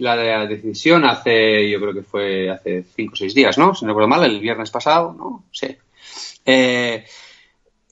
la, 0.00 0.46
decisión 0.48 1.04
hace, 1.04 1.70
yo 1.70 1.78
creo 1.78 1.94
que 1.94 2.02
fue 2.02 2.50
hace 2.50 2.82
cinco 2.96 3.12
o 3.12 3.16
seis 3.16 3.32
días, 3.32 3.56
¿no? 3.56 3.72
Si 3.72 3.84
no 3.84 3.92
recuerdo 3.92 4.08
mal, 4.08 4.24
el 4.24 4.40
viernes 4.40 4.72
pasado, 4.72 5.14
¿no? 5.16 5.44
Sí. 5.52 5.76
Eh, 6.44 7.04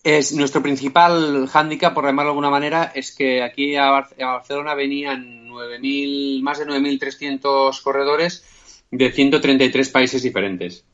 es 0.03 0.33
nuestro 0.33 0.61
principal 0.61 1.47
hándicap, 1.47 1.95
por 1.95 2.05
llamarlo 2.05 2.31
de 2.31 2.33
alguna 2.33 2.51
manera, 2.51 2.91
es 2.93 3.15
que 3.15 3.45
aquí 3.45 3.77
a, 3.77 4.09
Barcelona 4.19 4.75
venían 4.75 5.49
9.000, 5.49 6.43
más 6.43 6.59
de 6.59 6.67
9.300 6.67 7.81
corredores 7.81 8.45
de 8.91 9.13
133 9.13 9.91
países 9.91 10.21
diferentes. 10.25 10.85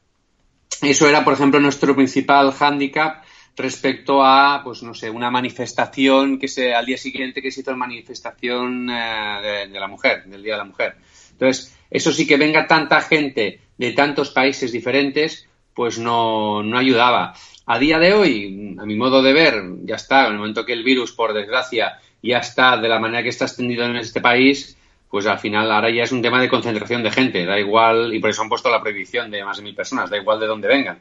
Eso 0.82 1.08
era, 1.08 1.24
por 1.24 1.32
ejemplo, 1.32 1.60
nuestro 1.60 1.94
principal 1.96 2.52
hándicap 2.52 3.24
respecto 3.56 4.24
a, 4.24 4.62
pues 4.64 4.82
no 4.82 4.94
sé, 4.94 5.10
una 5.10 5.30
manifestación 5.30 6.38
que 6.38 6.48
se, 6.48 6.74
al 6.74 6.86
día 6.86 6.98
siguiente 6.98 7.40
que 7.40 7.52
se 7.52 7.60
hizo 7.60 7.70
la 7.70 7.76
manifestación 7.76 8.88
eh, 8.90 9.68
de, 9.70 9.80
la 9.80 9.86
mujer, 9.86 10.24
del 10.24 10.42
Día 10.42 10.54
de 10.54 10.58
la 10.58 10.64
Mujer. 10.64 10.96
Entonces, 11.32 11.76
eso 11.90 12.12
sí 12.12 12.26
que 12.26 12.36
venga 12.36 12.66
tanta 12.66 13.00
gente 13.00 13.60
de 13.76 13.92
tantos 13.92 14.30
países 14.30 14.72
diferentes, 14.72 15.48
pues 15.72 15.98
no, 15.98 16.62
no 16.62 16.78
ayudaba. 16.78 17.34
A 17.66 17.78
día 17.78 17.98
de 17.98 18.12
hoy, 18.12 18.76
a 18.78 18.84
mi 18.84 18.96
modo 18.96 19.22
de 19.22 19.32
ver, 19.32 19.62
ya 19.84 19.96
está, 19.96 20.26
en 20.26 20.32
el 20.32 20.38
momento 20.38 20.66
que 20.66 20.72
el 20.72 20.84
virus, 20.84 21.12
por 21.12 21.32
desgracia, 21.32 21.98
ya 22.22 22.38
está 22.38 22.76
de 22.76 22.88
la 22.88 22.98
manera 22.98 23.22
que 23.22 23.28
está 23.28 23.46
extendido 23.46 23.84
en 23.84 23.96
este 23.96 24.20
país, 24.20 24.76
pues 25.08 25.26
al 25.26 25.38
final 25.38 25.70
ahora 25.70 25.90
ya 25.90 26.02
es 26.02 26.12
un 26.12 26.22
tema 26.22 26.40
de 26.40 26.48
concentración 26.48 27.02
de 27.02 27.10
gente, 27.10 27.46
da 27.46 27.58
igual, 27.58 28.12
y 28.12 28.18
por 28.18 28.30
eso 28.30 28.42
han 28.42 28.48
puesto 28.48 28.70
la 28.70 28.80
prohibición 28.80 29.30
de 29.30 29.44
más 29.44 29.58
de 29.58 29.62
mil 29.62 29.74
personas, 29.74 30.10
da 30.10 30.16
igual 30.16 30.40
de 30.40 30.46
dónde 30.46 30.68
vengan. 30.68 30.98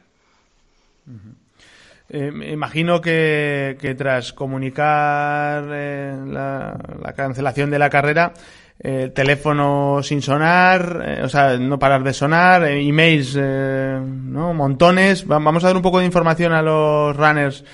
Eh, 2.08 2.30
imagino 2.52 3.00
que, 3.00 3.94
tras 3.96 4.32
comunicar 4.32 5.64
eh, 5.70 6.14
la, 6.26 7.12
cancelación 7.16 7.70
de 7.70 7.78
la 7.78 7.88
carrera, 7.88 8.34
el 8.78 9.12
teléfono 9.12 10.02
sin 10.02 10.20
sonar, 10.20 11.02
eh, 11.06 11.22
o 11.22 11.28
sea, 11.28 11.56
no 11.56 11.78
parar 11.78 12.02
de 12.02 12.12
sonar, 12.12 12.64
emails, 12.64 13.36
¿no? 13.36 14.52
Montones. 14.52 15.26
vamos 15.26 15.64
a 15.64 15.68
dar 15.68 15.76
un 15.76 15.82
poco 15.82 16.00
de 16.00 16.06
información 16.06 16.52
a 16.52 16.62
los 16.62 17.16
runners 17.16 17.64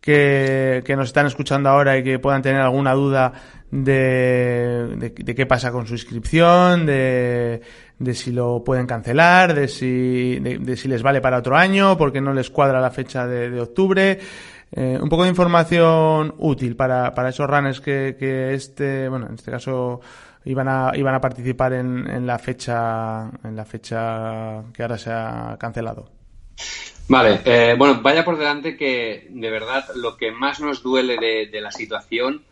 que, 0.00 0.82
que 0.84 0.96
nos 0.96 1.08
están 1.08 1.26
escuchando 1.26 1.68
ahora 1.68 1.96
y 1.96 2.04
que 2.04 2.18
puedan 2.18 2.42
tener 2.42 2.60
alguna 2.60 2.92
duda 2.94 3.32
de, 3.70 5.12
de, 5.14 5.34
qué 5.34 5.46
pasa 5.46 5.70
con 5.72 5.86
su 5.86 5.94
inscripción, 5.94 6.86
de, 6.86 7.60
de 7.98 8.14
si 8.14 8.32
lo 8.32 8.62
pueden 8.64 8.86
cancelar, 8.86 9.54
de 9.54 9.68
si, 9.68 10.38
de, 10.38 10.76
si 10.76 10.88
les 10.88 11.02
vale 11.02 11.20
para 11.20 11.38
otro 11.38 11.56
año, 11.56 11.96
porque 11.96 12.20
no 12.20 12.32
les 12.32 12.50
cuadra 12.50 12.80
la 12.80 12.90
fecha 12.90 13.26
de, 13.26 13.60
octubre. 13.60 14.18
Eh, 14.70 14.98
un 15.00 15.08
poco 15.08 15.22
de 15.22 15.30
información 15.30 16.34
útil 16.38 16.76
para, 16.76 17.14
para 17.14 17.30
esos 17.30 17.48
runners 17.48 17.80
que, 17.80 18.16
que 18.18 18.52
este, 18.54 19.08
bueno, 19.08 19.26
en 19.26 19.34
este 19.34 19.50
caso 19.50 20.00
iban 20.44 20.68
a, 20.68 20.92
iban 20.94 21.14
a 21.14 21.20
participar 21.20 21.72
en, 21.72 22.08
en 22.08 22.26
la 22.26 22.38
fecha, 22.38 23.30
en 23.44 23.56
la 23.56 23.64
fecha 23.64 24.62
que 24.72 24.82
ahora 24.82 24.98
se 24.98 25.10
ha 25.10 25.56
cancelado. 25.58 26.10
Vale, 27.08 27.40
eh, 27.44 27.74
bueno, 27.78 28.00
vaya 28.02 28.24
por 28.24 28.36
delante 28.36 28.76
que 28.76 29.28
de 29.30 29.50
verdad 29.50 29.86
lo 29.96 30.16
que 30.16 30.30
más 30.30 30.60
nos 30.60 30.82
duele 30.82 31.16
de, 31.16 31.46
de 31.46 31.60
la 31.60 31.72
situación 31.72 32.42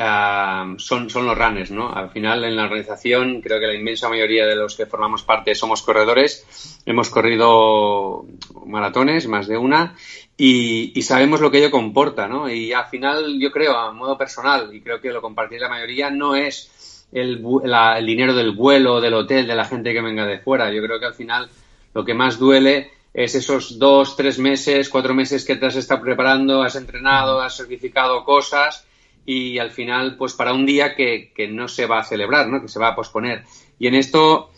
uh, 0.00 0.78
son, 0.78 1.10
son 1.10 1.26
los 1.26 1.36
runners, 1.36 1.70
¿no? 1.70 1.92
Al 1.92 2.10
final 2.10 2.42
en 2.44 2.56
la 2.56 2.64
organización 2.64 3.40
creo 3.42 3.60
que 3.60 3.66
la 3.66 3.74
inmensa 3.74 4.08
mayoría 4.08 4.46
de 4.46 4.56
los 4.56 4.74
que 4.74 4.86
formamos 4.86 5.22
parte 5.22 5.54
somos 5.54 5.82
corredores, 5.82 6.80
hemos 6.86 7.10
corrido 7.10 8.24
maratones, 8.66 9.28
más 9.28 9.46
de 9.46 9.58
una, 9.58 9.94
y, 10.36 11.00
sabemos 11.02 11.40
lo 11.40 11.50
que 11.50 11.58
ello 11.58 11.70
comporta, 11.70 12.26
¿no? 12.26 12.48
Y 12.48 12.72
al 12.72 12.86
final 12.86 13.38
yo 13.38 13.50
creo, 13.50 13.76
a 13.76 13.92
modo 13.92 14.16
personal, 14.16 14.74
y 14.74 14.80
creo 14.80 15.00
que 15.00 15.12
lo 15.12 15.20
compartís 15.20 15.60
la 15.60 15.68
mayoría, 15.68 16.10
no 16.10 16.34
es 16.34 17.06
el, 17.12 17.44
el 17.62 18.06
dinero 18.06 18.34
del 18.34 18.52
vuelo, 18.52 19.00
del 19.00 19.14
hotel, 19.14 19.46
de 19.46 19.54
la 19.54 19.66
gente 19.66 19.92
que 19.92 20.00
venga 20.00 20.24
de 20.24 20.38
fuera. 20.38 20.72
Yo 20.72 20.82
creo 20.82 20.98
que 20.98 21.06
al 21.06 21.14
final 21.14 21.50
lo 21.92 22.04
que 22.04 22.14
más 22.14 22.38
duele 22.38 22.90
es 23.12 23.34
esos 23.34 23.78
dos, 23.78 24.16
tres 24.16 24.38
meses, 24.38 24.88
cuatro 24.88 25.12
meses 25.12 25.44
que 25.44 25.56
te 25.56 25.66
has 25.66 25.76
estado 25.76 26.00
preparando, 26.00 26.62
has 26.62 26.76
entrenado, 26.76 27.40
has 27.40 27.56
certificado 27.56 28.24
cosas 28.24 28.86
y 29.26 29.58
al 29.58 29.70
final, 29.70 30.16
pues 30.16 30.34
para 30.34 30.52
un 30.52 30.66
día 30.66 30.94
que, 30.94 31.32
no 31.50 31.68
se 31.68 31.86
va 31.86 32.00
a 32.00 32.04
celebrar, 32.04 32.48
¿no? 32.48 32.60
que 32.60 32.68
se 32.68 32.78
va 32.78 32.88
a 32.88 32.96
posponer. 32.96 33.44
Y 33.78 33.86
en 33.86 33.94
esto, 33.94 34.50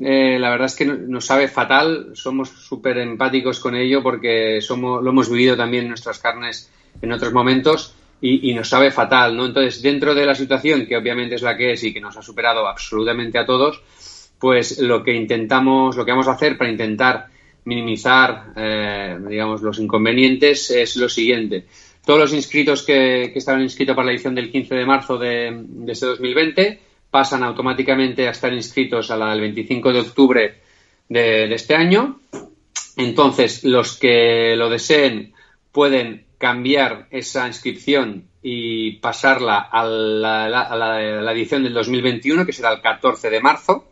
eh, 0.00 0.38
la 0.38 0.50
verdad 0.50 0.66
es 0.66 0.76
que 0.76 0.84
nos 0.84 1.26
sabe 1.26 1.48
fatal, 1.48 2.10
somos 2.14 2.48
súper 2.48 2.98
empáticos 2.98 3.60
con 3.60 3.74
ello 3.74 4.02
porque 4.02 4.60
somos, 4.60 5.02
lo 5.02 5.10
hemos 5.10 5.30
vivido 5.30 5.56
también 5.56 5.84
en 5.84 5.90
nuestras 5.90 6.18
carnes 6.18 6.70
en 7.02 7.12
otros 7.12 7.32
momentos 7.32 7.94
y, 8.20 8.50
y, 8.50 8.54
nos 8.54 8.68
sabe 8.68 8.90
fatal, 8.90 9.36
¿no? 9.36 9.46
Entonces, 9.46 9.80
dentro 9.80 10.14
de 10.14 10.26
la 10.26 10.34
situación, 10.34 10.86
que 10.86 10.96
obviamente 10.96 11.36
es 11.36 11.42
la 11.42 11.56
que 11.56 11.72
es 11.72 11.82
y 11.84 11.92
que 11.92 12.00
nos 12.00 12.16
ha 12.16 12.22
superado 12.22 12.66
absolutamente 12.66 13.38
a 13.38 13.46
todos, 13.46 13.82
pues 14.38 14.78
lo 14.78 15.02
que 15.04 15.14
intentamos, 15.14 15.96
lo 15.96 16.04
que 16.04 16.10
vamos 16.10 16.28
a 16.28 16.32
hacer 16.32 16.58
para 16.58 16.70
intentar 16.70 17.26
minimizar, 17.64 18.52
eh, 18.56 19.18
digamos, 19.28 19.62
los 19.62 19.78
inconvenientes 19.78 20.70
es 20.70 20.96
lo 20.96 21.08
siguiente. 21.08 21.66
Todos 22.04 22.18
los 22.20 22.32
inscritos 22.32 22.82
que, 22.82 23.32
estaban 23.34 23.62
inscritos 23.62 23.94
para 23.94 24.06
la 24.06 24.12
edición 24.12 24.34
del 24.34 24.50
15 24.50 24.74
de 24.74 24.86
marzo 24.86 25.18
de, 25.18 25.64
este 25.88 26.06
2020 26.06 26.80
pasan 27.10 27.42
automáticamente 27.42 28.26
a 28.26 28.30
estar 28.30 28.52
inscritos 28.52 29.10
a 29.10 29.16
la 29.16 29.30
del 29.30 29.40
25 29.40 29.92
de 29.92 30.00
octubre 30.00 30.54
de, 31.08 31.20
de 31.48 31.54
este 31.54 31.74
año. 31.74 32.20
Entonces, 32.96 33.64
los 33.64 33.98
que 33.98 34.54
lo 34.56 34.70
deseen 34.70 35.34
pueden 35.72 36.24
cambiar 36.38 37.06
esa 37.10 37.46
inscripción 37.46 38.24
y 38.42 38.92
pasarla 38.92 39.58
a 39.58 39.84
la, 39.84 40.44
a 40.44 40.48
la, 40.48 40.96
a 40.96 41.22
la 41.22 41.32
edición 41.32 41.62
del 41.62 41.74
2021, 41.74 42.46
que 42.46 42.52
será 42.52 42.72
el 42.72 42.80
14 42.80 43.28
de 43.28 43.40
marzo. 43.40 43.84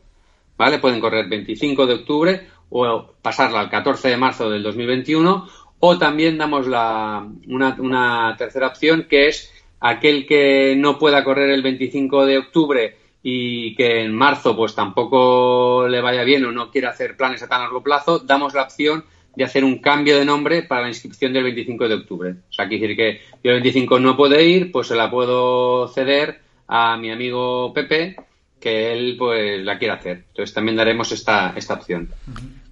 ¿Vale? 0.57 0.79
Pueden 0.79 0.99
correr 0.99 1.29
25 1.29 1.87
de 1.87 1.95
octubre 1.95 2.49
o 2.71 3.13
pasarla 3.23 3.61
al 3.61 3.71
14 3.71 4.09
de 4.09 4.17
marzo 4.17 4.51
del 4.51 4.63
2021 4.63 5.49
o 5.81 5.99
también 5.99 6.39
damos 6.39 6.67
la, 6.67 7.27
una, 7.47 7.77
una, 7.79 8.35
tercera 8.37 8.69
opción 8.69 9.07
que 9.09 9.29
es 9.29 9.53
aquel 9.81 10.27
que 10.27 10.75
no 10.77 10.99
pueda 10.99 11.25
correr 11.25 11.51
el 11.51 11.63
25 11.63 12.27
de 12.27 12.39
octubre 12.39 12.97
y 13.23 13.75
que 13.75 14.03
en 14.03 14.15
marzo 14.15 14.57
pues 14.57 14.75
tampoco 14.75 15.87
le 15.89 16.01
vaya 16.01 16.25
bien 16.25 16.45
o 16.45 16.53
no 16.53 16.71
quiera 16.71 16.91
hacer 16.91 17.17
planes 17.17 17.43
a 17.43 17.49
tan 17.49 17.63
largo 17.63 17.83
plazo, 17.83 18.21
damos 18.21 18.55
la 18.55 18.63
opción 18.63 19.05
de 19.37 19.45
hacer 19.45 19.63
un 19.63 19.79
cambio 19.79 20.19
de 20.19 20.25
nombre 20.25 20.63
para 20.63 20.83
la 20.83 20.89
inscripción 20.89 21.33
del 21.33 21.45
25 21.45 21.89
de 21.89 21.95
octubre. 21.95 22.31
O 22.51 22.53
sea, 22.53 22.67
quiere 22.67 22.89
decir 22.89 22.97
que 22.97 23.21
yo 23.45 23.53
el 23.53 23.63
25 23.63 24.01
no 24.01 24.17
puede 24.17 24.45
ir, 24.45 24.73
pues 24.73 24.89
se 24.89 24.97
la 24.97 25.11
puedo 25.11 25.87
ceder 25.89 26.41
a 26.67 26.97
mi 26.97 27.11
amigo 27.11 27.73
Pepe, 27.73 28.17
que 28.61 28.93
él 28.93 29.15
pues 29.17 29.65
la 29.65 29.79
quiere 29.79 29.95
hacer. 29.95 30.25
Entonces 30.29 30.53
también 30.53 30.77
daremos 30.77 31.13
esta, 31.13 31.55
esta 31.57 31.75
opción. 31.75 32.09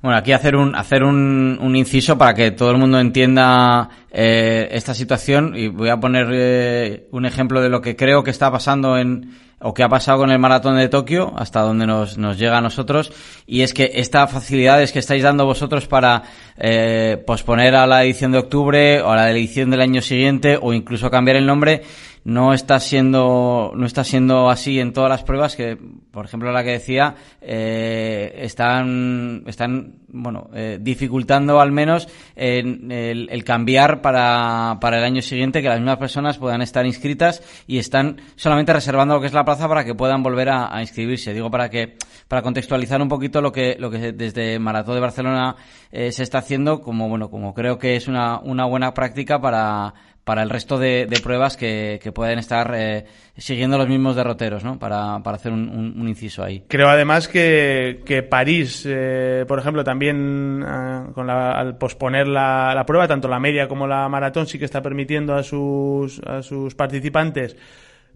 Bueno, 0.03 0.19
aquí 0.19 0.33
hacer 0.33 0.57
un 0.57 0.75
hacer 0.75 1.03
un, 1.03 1.59
un 1.61 1.75
inciso 1.75 2.19
para 2.19 2.35
que 2.35 2.51
todo 2.51 2.71
el 2.71 2.77
mundo 2.77 3.01
entienda 3.01 3.89
eh, 4.11 4.69
esta 4.73 4.95
situación. 4.95 5.55
Y 5.57 5.69
voy 5.69 5.89
a 5.89 5.99
poner 5.99 6.29
eh, 6.31 7.07
un 7.13 7.27
ejemplo 7.27 7.61
de 7.61 7.69
lo 7.69 7.81
que 7.81 7.97
creo 7.97 8.23
que 8.23 8.31
está 8.31 8.51
pasando 8.51 8.99
en 8.99 9.31
o 9.59 9.73
que 9.73 9.83
ha 9.83 9.89
pasado 9.89 10.19
con 10.19 10.31
el 10.31 10.39
maratón 10.39 10.77
de 10.77 10.89
Tokio, 10.89 11.33
hasta 11.37 11.61
donde 11.63 11.87
nos, 11.87 12.19
nos 12.19 12.39
llega 12.39 12.59
a 12.59 12.61
nosotros, 12.61 13.11
y 13.47 13.63
es 13.63 13.73
que 13.73 13.91
estas 13.95 14.31
facilidades 14.31 14.93
que 14.93 14.99
estáis 14.99 15.23
dando 15.23 15.47
vosotros 15.47 15.87
para 15.87 16.25
eh, 16.59 17.23
posponer 17.27 17.75
a 17.75 17.87
la 17.87 18.05
edición 18.05 18.33
de 18.33 18.39
octubre 18.39 19.01
o 19.01 19.11
a 19.11 19.17
la 19.17 19.31
edición 19.31 19.71
del 19.71 19.81
año 19.81 20.03
siguiente 20.03 20.59
o 20.61 20.75
incluso 20.75 21.11
cambiar 21.11 21.39
el 21.39 21.47
nombre, 21.47 21.83
no 22.27 22.53
está 22.53 22.81
siendo 22.81 23.71
no 23.77 23.87
está 23.87 24.03
siendo 24.03 24.51
así 24.51 24.81
en 24.81 24.93
todas 24.93 25.09
las 25.09 25.23
pruebas 25.23 25.55
que 25.55 25.79
por 26.11 26.25
ejemplo 26.25 26.51
la 26.51 26.65
que 26.65 26.73
decía 26.73 27.15
eh, 27.41 28.35
están 28.39 29.45
están 29.47 30.01
bueno 30.09 30.51
eh, 30.53 30.79
dificultando 30.81 31.61
al 31.61 31.71
menos 31.71 32.09
en 32.35 32.91
el, 32.91 33.29
el, 33.31 33.45
cambiar 33.45 34.03
para, 34.03 34.79
para 34.81 34.99
el 34.99 35.05
año 35.05 35.23
siguiente 35.23 35.63
que 35.63 35.69
las 35.69 35.79
mismas 35.79 35.99
personas 35.99 36.37
puedan 36.39 36.63
estar 36.63 36.85
inscritas 36.85 37.45
y 37.69 37.79
están 37.79 38.21
solamente 38.35 38.73
reservando 38.73 39.15
lo 39.15 39.21
que 39.21 39.29
es 39.29 39.33
la 39.33 39.45
plaza 39.45 39.69
para 39.69 39.85
que 39.85 39.95
puedan 39.95 40.25
volver 40.25 40.49
a, 40.49 40.75
a 40.75 40.81
inscribirse. 40.81 41.33
Digo 41.33 41.49
para 41.49 41.69
que 41.69 41.97
para 42.27 42.43
contextualizar 42.43 43.01
un 43.01 43.09
poquito 43.09 43.41
lo 43.41 43.53
que 43.53 43.77
lo 43.79 43.89
que 43.89 44.13
desde 44.13 44.59
Maratón 44.59 44.97
de 44.97 45.01
Barcelona 45.01 45.55
eh, 45.93 46.11
se 46.11 46.25
está 46.25 46.39
haciendo 46.39 46.81
como 46.81 47.09
bueno 47.09 47.31
como 47.31 47.55
creo 47.55 47.79
que 47.79 47.95
es 47.95 48.09
una 48.09 48.41
una 48.41 48.65
buena 48.65 48.93
práctica 48.95 49.41
para 49.41 49.95
para 50.27 50.43
el 50.43 50.51
resto 50.51 50.77
de, 50.77 51.07
pruebas 51.23 51.57
que, 51.57 52.01
pueden 52.13 52.41
estar 52.41 52.75
eh, 52.75 53.05
siguiendo 53.37 53.79
los 53.79 53.89
mismos 53.89 54.17
derroteros, 54.17 54.65
¿no? 54.65 54.77
Para, 54.77 55.15
hacer 55.15 55.53
un, 55.53 56.09
inciso 56.09 56.43
ahí. 56.43 56.65
Creo 56.67 56.89
además 56.89 57.29
que, 57.29 58.03
que 58.05 58.25
París, 58.25 58.85
eh, 58.89 59.45
por 59.47 59.61
ejemplo, 59.61 59.85
también 59.85 60.65
eh, 60.67 61.13
con 61.15 61.29
la, 61.29 61.53
al 61.53 61.79
posponer 61.79 62.27
la, 62.27 62.73
la, 62.75 62.85
prueba, 62.85 63.07
tanto 63.07 63.29
la 63.29 63.39
media 63.39 63.69
como 63.69 63.87
la 63.87 64.09
maratón, 64.09 64.49
sí 64.49 64.59
que 64.59 64.65
está 64.65 64.83
permitiendo 64.83 65.33
a 65.33 65.45
sus, 65.45 66.21
a 66.27 66.43
sus 66.43 66.75
participantes 66.75 67.57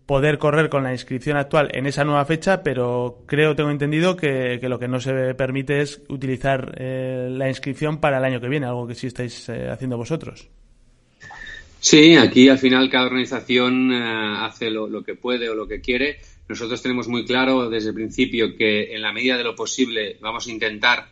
poder 0.05 0.39
correr 0.39 0.69
con 0.69 0.83
la 0.83 0.91
inscripción 0.91 1.37
actual 1.37 1.69
en 1.75 1.87
esa 1.87 2.03
nueva 2.03 2.25
fecha, 2.25 2.65
pero 2.65 3.23
creo, 3.27 3.55
tengo 3.55 3.71
entendido, 3.71 4.17
que, 4.17 4.59
que 4.61 4.69
lo 4.69 4.81
que 4.81 4.89
no 4.89 4.99
se 4.99 5.37
permite 5.37 5.81
es 5.81 6.03
utilizar 6.09 6.75
eh, 6.77 7.29
la 7.31 7.49
inscripción 7.49 7.99
para 7.99 8.19
el 8.19 8.25
año 8.25 8.41
que 8.41 8.49
viene, 8.49 8.67
algo 8.67 8.89
que 8.89 8.97
sí 8.97 9.07
estáis 9.07 9.49
eh, 9.49 9.71
haciendo 9.71 9.97
vosotros. 9.97 10.51
Sí, 11.81 12.15
aquí 12.17 12.49
al 12.51 12.59
final 12.59 12.91
cada 12.91 13.07
organización 13.07 13.91
eh, 13.91 14.37
hace 14.41 14.71
lo, 14.71 15.03
que 15.03 15.15
puede 15.15 15.49
o 15.49 15.55
lo 15.55 15.67
que 15.67 15.81
quiere. 15.81 16.21
Nosotros 16.47 16.83
tenemos 16.83 17.09
muy 17.09 17.25
claro 17.25 17.71
desde 17.71 17.89
el 17.89 17.95
principio 17.95 18.55
que 18.57 18.95
en 18.95 19.01
la 19.01 19.13
medida 19.13 19.39
de 19.39 19.45
lo 19.45 19.57
posible 19.57 20.19
vamos 20.21 20.47
a 20.47 20.51
intentar 20.51 21.07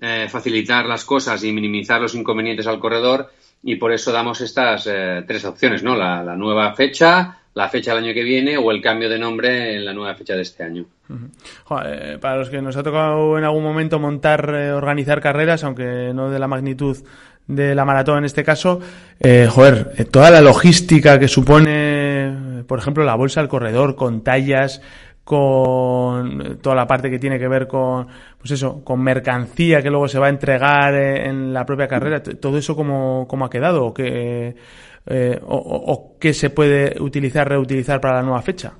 eh, 0.00 0.26
facilitar 0.28 0.84
las 0.86 1.04
cosas 1.04 1.42
y 1.42 1.52
minimizar 1.52 2.00
los 2.02 2.14
inconvenientes 2.14 2.66
al 2.66 2.78
corredor 2.78 3.30
y 3.62 3.76
por 3.76 3.92
eso 3.92 4.12
damos 4.12 4.40
estas 4.42 4.86
eh, 4.86 5.24
tres 5.26 5.44
opciones, 5.44 5.82
¿no? 5.82 5.96
La, 5.96 6.36
nueva 6.36 6.74
fecha, 6.74 7.38
la 7.54 7.68
fecha 7.68 7.94
del 7.94 8.04
año 8.04 8.14
que 8.14 8.22
viene 8.22 8.58
o 8.58 8.70
el 8.70 8.82
cambio 8.82 9.08
de 9.08 9.18
nombre 9.18 9.76
en 9.76 9.84
la 9.86 9.94
nueva 9.94 10.14
fecha 10.14 10.34
de 10.34 10.42
este 10.42 10.64
año. 10.64 10.84
Uh 11.08 11.14
-huh. 11.14 12.18
Para 12.20 12.36
los 12.36 12.50
que 12.50 12.60
nos 12.60 12.76
ha 12.76 12.82
tocado 12.82 13.38
en 13.38 13.44
algún 13.44 13.62
momento 13.62 13.98
montar, 13.98 14.50
organizar 14.50 15.20
carreras, 15.20 15.64
aunque 15.64 16.12
no 16.14 16.30
de 16.30 16.38
la 16.38 16.48
magnitud 16.48 16.96
de 17.54 17.74
la 17.74 17.84
maratón 17.84 18.18
en 18.18 18.24
este 18.24 18.44
caso, 18.44 18.80
eh, 19.18 19.48
joder, 19.50 19.92
eh, 19.96 20.04
toda 20.04 20.30
la 20.30 20.40
logística 20.40 21.18
que 21.18 21.28
supone, 21.28 22.62
por 22.66 22.78
ejemplo, 22.78 23.04
la 23.04 23.16
bolsa 23.16 23.40
del 23.40 23.48
corredor 23.48 23.96
con 23.96 24.22
tallas, 24.22 24.80
con 25.24 26.58
toda 26.60 26.74
la 26.74 26.86
parte 26.86 27.10
que 27.10 27.18
tiene 27.18 27.38
que 27.38 27.46
ver 27.46 27.68
con, 27.68 28.08
pues 28.38 28.50
eso, 28.50 28.82
con 28.82 29.00
mercancía 29.00 29.82
que 29.82 29.90
luego 29.90 30.08
se 30.08 30.18
va 30.18 30.26
a 30.26 30.30
entregar 30.30 30.94
en 30.94 31.52
la 31.52 31.64
propia 31.64 31.86
carrera, 31.86 32.22
todo 32.22 32.58
eso 32.58 32.74
cómo, 32.74 33.26
cómo 33.28 33.44
ha 33.44 33.50
quedado 33.50 33.84
o 33.84 33.94
qué, 33.94 34.56
eh, 35.06 35.40
o, 35.46 35.56
o 35.56 36.18
qué 36.18 36.34
se 36.34 36.50
puede 36.50 37.00
utilizar, 37.00 37.48
reutilizar 37.48 38.00
para 38.00 38.16
la 38.16 38.22
nueva 38.22 38.42
fecha. 38.42 38.72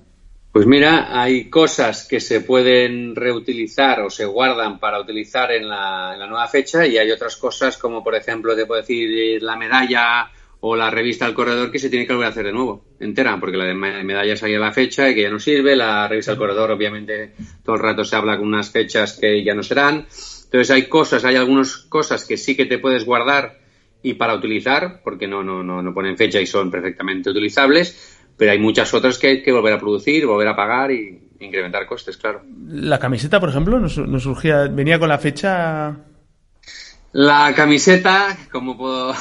Pues 0.52 0.66
mira, 0.66 1.20
hay 1.22 1.48
cosas 1.48 2.08
que 2.08 2.18
se 2.18 2.40
pueden 2.40 3.14
reutilizar 3.14 4.00
o 4.00 4.10
se 4.10 4.24
guardan 4.24 4.80
para 4.80 4.98
utilizar 4.98 5.52
en 5.52 5.68
la, 5.68 6.16
nueva 6.26 6.48
fecha 6.48 6.84
y 6.84 6.98
hay 6.98 7.08
otras 7.12 7.36
cosas 7.36 7.78
como 7.78 8.02
por 8.02 8.16
ejemplo 8.16 8.56
te 8.56 8.66
puedo 8.66 8.80
decir 8.80 9.40
la 9.44 9.54
medalla 9.54 10.28
o 10.58 10.74
la 10.74 10.90
revista 10.90 11.24
al 11.24 11.34
corredor 11.34 11.70
que 11.70 11.78
se 11.78 11.88
tiene 11.88 12.04
que 12.04 12.12
volver 12.14 12.26
a 12.26 12.30
hacer 12.30 12.46
de 12.46 12.52
nuevo, 12.52 12.84
entera, 12.98 13.38
porque 13.38 13.56
la 13.56 13.64
de 13.64 13.74
medalla 13.74 14.36
salió 14.36 14.56
a 14.56 14.66
la 14.66 14.72
fecha 14.72 15.08
y 15.08 15.14
que 15.14 15.22
ya 15.22 15.30
no 15.30 15.38
sirve, 15.38 15.76
la 15.76 16.08
revista 16.08 16.32
al 16.32 16.38
corredor 16.38 16.72
obviamente 16.72 17.32
todo 17.64 17.76
el 17.76 17.82
rato 17.82 18.04
se 18.04 18.16
habla 18.16 18.36
con 18.36 18.48
unas 18.48 18.70
fechas 18.70 19.16
que 19.20 19.44
ya 19.44 19.54
no 19.54 19.62
serán, 19.62 20.06
entonces 20.44 20.70
hay 20.72 20.88
cosas, 20.88 21.24
hay 21.24 21.36
algunas 21.36 21.76
cosas 21.76 22.24
que 22.26 22.36
sí 22.36 22.56
que 22.56 22.66
te 22.66 22.78
puedes 22.78 23.04
guardar 23.04 23.60
y 24.02 24.14
para 24.14 24.34
utilizar, 24.34 25.00
porque 25.04 25.28
no, 25.28 25.44
no, 25.44 25.62
no, 25.62 25.80
no 25.80 25.94
ponen 25.94 26.16
fecha 26.16 26.40
y 26.40 26.46
son 26.46 26.70
perfectamente 26.70 27.30
utilizables, 27.30 28.19
pero 28.40 28.52
hay 28.52 28.58
muchas 28.58 28.94
otras 28.94 29.18
que 29.18 29.26
hay 29.26 29.42
que 29.42 29.52
volver 29.52 29.74
a 29.74 29.78
producir, 29.78 30.24
volver 30.24 30.48
a 30.48 30.56
pagar 30.56 30.90
y 30.90 31.28
incrementar 31.40 31.84
costes, 31.84 32.16
claro. 32.16 32.40
La 32.68 32.98
camiseta, 32.98 33.38
por 33.38 33.50
ejemplo, 33.50 33.78
nos, 33.78 33.98
nos 33.98 34.22
surgía, 34.22 34.66
venía 34.66 34.98
con 34.98 35.10
la 35.10 35.18
fecha. 35.18 35.94
La 37.12 37.52
camiseta, 37.54 38.34
como 38.50 38.78
puedo, 38.78 39.12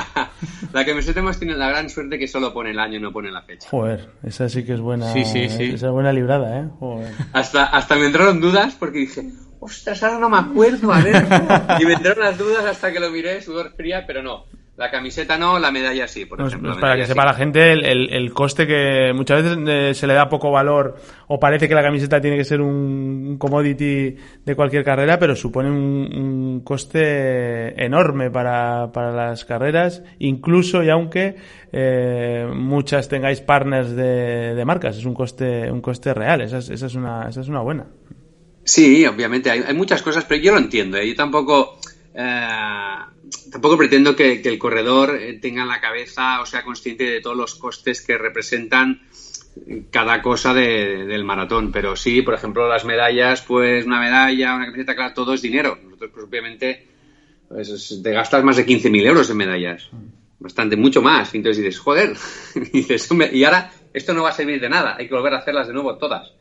La 0.72 0.86
camiseta 0.86 1.18
hemos 1.18 1.40
tenido 1.40 1.58
la 1.58 1.70
gran 1.70 1.90
suerte 1.90 2.20
que 2.20 2.28
solo 2.28 2.54
pone 2.54 2.70
el 2.70 2.78
año 2.78 2.98
y 2.98 3.00
no 3.00 3.12
pone 3.12 3.32
la 3.32 3.42
fecha. 3.42 3.68
Joder, 3.68 4.10
esa 4.22 4.48
sí 4.48 4.64
que 4.64 4.74
es 4.74 4.80
buena. 4.80 5.12
Sí, 5.12 5.24
sí, 5.24 5.48
sí. 5.48 5.64
Esa 5.74 5.86
es 5.86 5.92
buena 5.92 6.12
librada, 6.12 6.60
¿eh? 6.60 6.68
Joder. 6.78 7.12
Hasta, 7.32 7.64
hasta 7.64 7.96
me 7.96 8.06
entraron 8.06 8.40
dudas 8.40 8.76
porque 8.78 9.00
dije, 9.00 9.24
ostras, 9.58 10.04
ahora 10.04 10.20
no 10.20 10.28
me 10.28 10.38
acuerdo, 10.38 10.92
a 10.92 11.02
ver. 11.02 11.26
Y 11.80 11.84
me 11.84 11.94
entraron 11.94 12.22
las 12.22 12.38
dudas 12.38 12.64
hasta 12.64 12.92
que 12.92 13.00
lo 13.00 13.10
miré, 13.10 13.42
sudor 13.42 13.72
fría, 13.74 14.04
pero 14.06 14.22
no. 14.22 14.44
La 14.74 14.90
camiseta 14.90 15.36
no, 15.36 15.58
la 15.58 15.70
medalla 15.70 16.08
sí, 16.08 16.24
por 16.24 16.38
Pues- 16.38 16.48
ejemplo. 16.48 16.70
pues 16.70 16.80
para 16.80 16.96
que 16.96 17.04
sepa 17.04 17.26
la 17.26 17.34
gente 17.34 17.72
el, 17.72 17.84
el- 17.84 18.10
el 18.10 18.32
coste 18.32 18.66
que 18.66 19.12
muchas 19.14 19.42
veces 19.42 19.58
eh, 19.68 19.92
se 19.94 20.06
le 20.06 20.14
da 20.14 20.30
poco 20.30 20.50
valor 20.50 20.96
o 21.28 21.38
parece 21.38 21.68
que 21.68 21.74
la 21.74 21.82
camiseta 21.82 22.22
tiene 22.22 22.38
que 22.38 22.44
ser 22.44 22.62
un, 22.62 23.26
un 23.32 23.38
commodity 23.38 24.16
de 24.46 24.56
cualquier 24.56 24.82
carrera, 24.82 25.18
pero 25.18 25.36
supone 25.36 25.68
un, 25.70 25.76
un 25.76 26.60
coste 26.64 27.84
enorme 27.84 28.30
para, 28.30 28.90
para 28.92 29.12
las 29.12 29.44
carreras, 29.44 30.02
incluso 30.18 30.82
y 30.82 30.88
aunque 30.88 31.36
eh, 31.70 32.48
muchas 32.54 33.08
tengáis 33.10 33.42
partners 33.42 33.94
de, 33.94 34.54
de 34.54 34.64
marcas, 34.64 34.96
es 34.96 35.04
un 35.04 35.12
coste, 35.12 35.70
un 35.70 35.82
coste 35.82 36.14
real, 36.14 36.40
esa 36.40 36.58
es, 36.58 36.70
esa 36.70 36.86
es 36.86 36.94
una, 36.94 37.28
esa 37.28 37.42
es 37.42 37.48
una 37.48 37.60
buena. 37.60 37.86
Sí, 38.64 39.04
obviamente, 39.06 39.50
hay, 39.50 39.62
hay 39.66 39.74
muchas 39.74 40.00
cosas, 40.02 40.24
pero 40.24 40.40
yo 40.42 40.52
lo 40.52 40.58
entiendo. 40.58 40.96
¿eh? 40.96 41.06
Yo 41.08 41.14
tampoco, 41.16 41.78
eh, 42.14 42.46
tampoco 43.52 43.76
pretendo 43.76 44.16
que, 44.16 44.40
que 44.42 44.48
el 44.48 44.58
corredor 44.58 45.16
eh, 45.20 45.38
tenga 45.40 45.62
en 45.62 45.68
la 45.68 45.80
cabeza 45.80 46.40
o 46.40 46.46
sea 46.46 46.64
consciente 46.64 47.04
de 47.04 47.20
todos 47.20 47.36
los 47.36 47.54
costes 47.54 48.00
que 48.02 48.18
representan 48.18 49.00
cada 49.90 50.22
cosa 50.22 50.54
de- 50.54 51.04
del 51.04 51.24
maratón. 51.24 51.70
Pero 51.70 51.94
sí, 51.94 52.22
por 52.22 52.34
ejemplo, 52.34 52.66
las 52.68 52.84
medallas, 52.84 53.42
pues 53.42 53.84
una 53.84 54.00
medalla, 54.00 54.56
una 54.56 54.64
camiseta, 54.66 54.94
claro, 54.94 55.12
todo 55.14 55.34
es 55.34 55.42
dinero. 55.42 55.78
Nosotros, 55.82 56.10
pues, 56.14 56.24
obviamente, 56.26 56.80
pues, 57.48 57.68
es- 57.68 58.00
te 58.02 58.10
gastas 58.12 58.42
más 58.42 58.56
de 58.56 58.64
15.000 58.64 59.06
euros 59.06 59.28
en 59.30 59.36
medallas. 59.36 59.88
Bastante, 60.38 60.74
mucho 60.76 61.02
más. 61.02 61.32
Y 61.34 61.36
entonces 61.36 61.62
dices, 61.62 61.78
joder, 61.78 62.14
y, 62.72 62.78
dices, 62.78 63.08
"Hombre, 63.10 63.30
y 63.32 63.44
ahora 63.44 63.70
esto 63.92 64.14
no 64.14 64.22
va 64.22 64.30
a 64.30 64.32
servir 64.32 64.60
de 64.60 64.68
nada. 64.70 64.96
Hay 64.98 65.06
que 65.06 65.14
volver 65.14 65.34
a 65.34 65.38
hacerlas 65.38 65.66
de 65.68 65.74
nuevo 65.74 65.96
todas. 65.96 66.32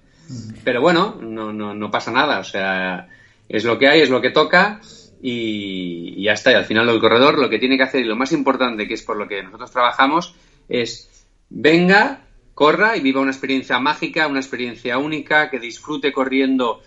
Pero 0.63 0.79
bueno, 0.81 1.17
no, 1.21 1.51
no, 1.51 1.73
no 1.73 1.91
pasa 1.91 2.11
nada. 2.11 2.39
O 2.39 2.43
sea, 2.45 3.07
es 3.49 3.65
lo 3.65 3.77
que 3.77 3.89
hay, 3.89 3.99
es 4.01 4.09
lo 4.09 4.21
que 4.21 4.29
toca 4.29 4.79
y, 5.21 6.15
y 6.17 6.23
ya 6.23 6.33
está. 6.33 6.51
Y 6.51 6.55
al 6.55 6.65
final 6.65 6.89
el 6.89 6.99
corredor 6.99 7.37
lo 7.37 7.49
que 7.49 7.59
tiene 7.59 7.77
que 7.77 7.83
hacer 7.83 8.01
y 8.01 8.05
lo 8.05 8.15
más 8.15 8.31
importante, 8.31 8.87
que 8.87 8.95
es 8.95 9.03
por 9.03 9.17
lo 9.17 9.27
que 9.27 9.43
nosotros 9.43 9.71
trabajamos, 9.71 10.35
es 10.67 11.25
venga, 11.49 12.21
corra 12.53 12.97
y 12.97 13.01
viva 13.01 13.21
una 13.21 13.31
experiencia 13.31 13.79
mágica, 13.79 14.27
una 14.27 14.39
experiencia 14.39 14.97
única, 14.97 15.49
que 15.49 15.59
disfrute 15.59 16.11
corriendo 16.11 16.81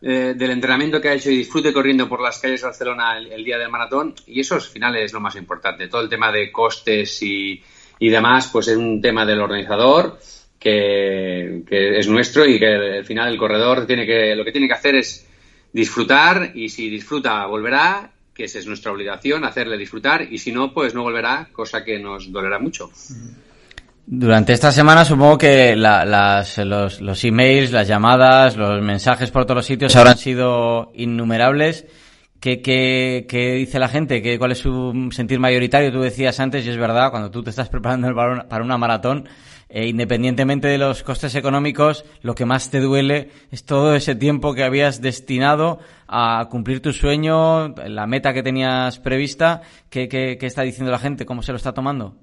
eh, 0.00 0.34
del 0.36 0.50
entrenamiento 0.50 1.00
que 1.00 1.08
ha 1.08 1.14
hecho 1.14 1.30
y 1.30 1.38
disfrute 1.38 1.72
corriendo 1.72 2.08
por 2.08 2.20
las 2.20 2.38
calles 2.38 2.60
de 2.60 2.66
Barcelona 2.68 3.18
el, 3.18 3.32
el 3.32 3.44
día 3.44 3.58
del 3.58 3.70
maratón. 3.70 4.14
Y 4.26 4.40
eso 4.40 4.54
al 4.54 4.60
final 4.60 4.96
es 4.96 5.12
lo 5.12 5.20
más 5.20 5.36
importante. 5.36 5.88
Todo 5.88 6.02
el 6.02 6.08
tema 6.08 6.30
de 6.30 6.52
costes 6.52 7.22
y, 7.22 7.62
y 7.98 8.08
demás, 8.08 8.48
pues 8.52 8.68
es 8.68 8.76
un 8.76 9.00
tema 9.00 9.24
del 9.24 9.40
organizador 9.40 10.18
que, 10.58 11.62
que 11.68 11.98
es 11.98 12.08
nuestro 12.08 12.46
y 12.46 12.58
que 12.58 12.66
al 12.98 13.04
final 13.04 13.28
el 13.28 13.38
corredor 13.38 13.86
tiene 13.86 14.06
que, 14.06 14.34
lo 14.34 14.44
que 14.44 14.52
tiene 14.52 14.66
que 14.66 14.74
hacer 14.74 14.96
es 14.96 15.27
disfrutar 15.82 16.50
y 16.54 16.68
si 16.68 16.90
disfruta 16.90 17.46
volverá, 17.46 18.10
que 18.34 18.44
esa 18.44 18.58
es 18.58 18.66
nuestra 18.66 18.90
obligación, 18.92 19.44
hacerle 19.44 19.76
disfrutar 19.78 20.22
y 20.22 20.38
si 20.38 20.50
no, 20.52 20.72
pues 20.74 20.94
no 20.94 21.02
volverá, 21.02 21.48
cosa 21.52 21.84
que 21.84 21.98
nos 21.98 22.30
dolerá 22.32 22.58
mucho. 22.58 22.90
Durante 24.06 24.52
esta 24.54 24.72
semana 24.72 25.04
supongo 25.04 25.36
que 25.38 25.76
la- 25.76 26.04
las, 26.04 26.56
los, 26.58 27.00
los 27.00 27.24
emails, 27.24 27.72
las 27.72 27.86
llamadas, 27.86 28.56
los 28.56 28.80
mensajes 28.82 29.30
por 29.30 29.44
todos 29.44 29.56
los 29.56 29.66
sitios 29.66 29.94
habrán 29.96 30.16
sido 30.16 30.90
innumerables. 30.94 31.84
¿Qué, 32.40 32.62
qué, 32.62 33.26
qué 33.28 33.54
dice 33.54 33.78
la 33.78 33.88
gente? 33.88 34.22
¿Qué, 34.22 34.38
¿Cuál 34.38 34.52
es 34.52 34.58
su 34.58 35.08
sentir 35.12 35.38
mayoritario? 35.40 35.92
Tú 35.92 36.00
decías 36.00 36.38
antes, 36.40 36.64
y 36.64 36.70
es 36.70 36.76
verdad, 36.78 37.10
cuando 37.10 37.30
tú 37.30 37.42
te 37.42 37.50
estás 37.50 37.68
preparando 37.68 38.14
para 38.14 38.32
una, 38.32 38.48
para 38.48 38.64
una 38.64 38.78
maratón, 38.78 39.28
eh, 39.68 39.86
independientemente 39.86 40.68
de 40.68 40.78
los 40.78 41.02
costes 41.02 41.34
económicos, 41.34 42.04
lo 42.22 42.34
que 42.34 42.46
más 42.46 42.70
te 42.70 42.80
duele 42.80 43.30
es 43.50 43.64
todo 43.64 43.94
ese 43.94 44.14
tiempo 44.14 44.54
que 44.54 44.64
habías 44.64 45.00
destinado 45.02 45.78
a 46.06 46.48
cumplir 46.50 46.80
tu 46.80 46.92
sueño, 46.92 47.74
la 47.86 48.06
meta 48.06 48.32
que 48.32 48.42
tenías 48.42 48.98
prevista. 48.98 49.62
¿Qué, 49.90 50.38
está 50.40 50.62
diciendo 50.62 50.90
la 50.90 50.98
gente? 50.98 51.26
¿Cómo 51.26 51.42
se 51.42 51.52
lo 51.52 51.56
está 51.56 51.72
tomando? 51.72 52.16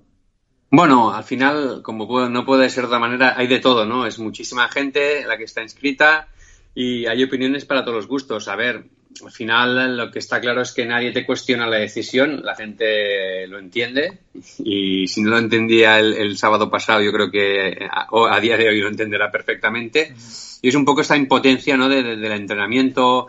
Bueno, 0.72 1.14
al 1.14 1.24
final, 1.24 1.82
como 1.84 2.08
puede- 2.08 2.30
no 2.30 2.46
puede 2.46 2.70
ser 2.70 2.84
de 2.84 2.88
otra 2.88 3.00
manera, 3.00 3.36
hay 3.38 3.48
de 3.48 3.60
todo, 3.60 3.86
¿no? 3.86 4.06
Es 4.08 4.18
muchísima 4.20 4.68
gente 4.68 5.24
la 5.26 5.38
que 5.38 5.44
está 5.44 5.62
inscrita 5.62 6.28
y 6.74 7.06
hay 7.06 7.24
opiniones 7.24 7.66
para 7.66 7.84
todos 7.86 7.96
los 7.96 8.08
gustos. 8.08 8.48
A 8.48 8.56
ver, 8.56 8.86
al 9.24 9.32
final 9.32 9.96
lo 9.98 10.12
que 10.12 10.20
está 10.20 10.42
claro 10.42 10.62
es 10.62 10.72
que 10.74 10.86
nadie 10.86 11.12
te 11.12 11.26
cuestiona 11.26 11.68
la 11.68 11.78
decisión, 11.78 12.42
la 12.44 12.56
gente 12.56 13.48
lo 13.48 13.60
entiende 13.60 14.20
y 14.60 15.08
si 15.08 15.22
no 15.22 15.30
lo 15.32 15.38
entendía 15.38 16.00
el, 16.00 16.38
sábado 16.38 16.70
pasado, 16.70 17.02
yo 17.02 17.12
creo 17.14 17.32
que 17.32 17.88
a, 17.90 18.08
a 18.12 18.40
día 18.42 18.58
de 18.58 18.68
hoy 18.68 18.82
lo 18.82 18.90
entenderá 18.90 19.32
perfectamente. 19.32 20.14
Y 20.62 20.68
es 20.70 20.76
un 20.76 20.84
poco 20.84 21.02
esta 21.02 21.16
impotencia, 21.16 21.78
¿no? 21.78 21.88
de- 21.88 22.04
de- 22.04 22.16
del 22.18 22.32
entrenamiento 22.34 23.28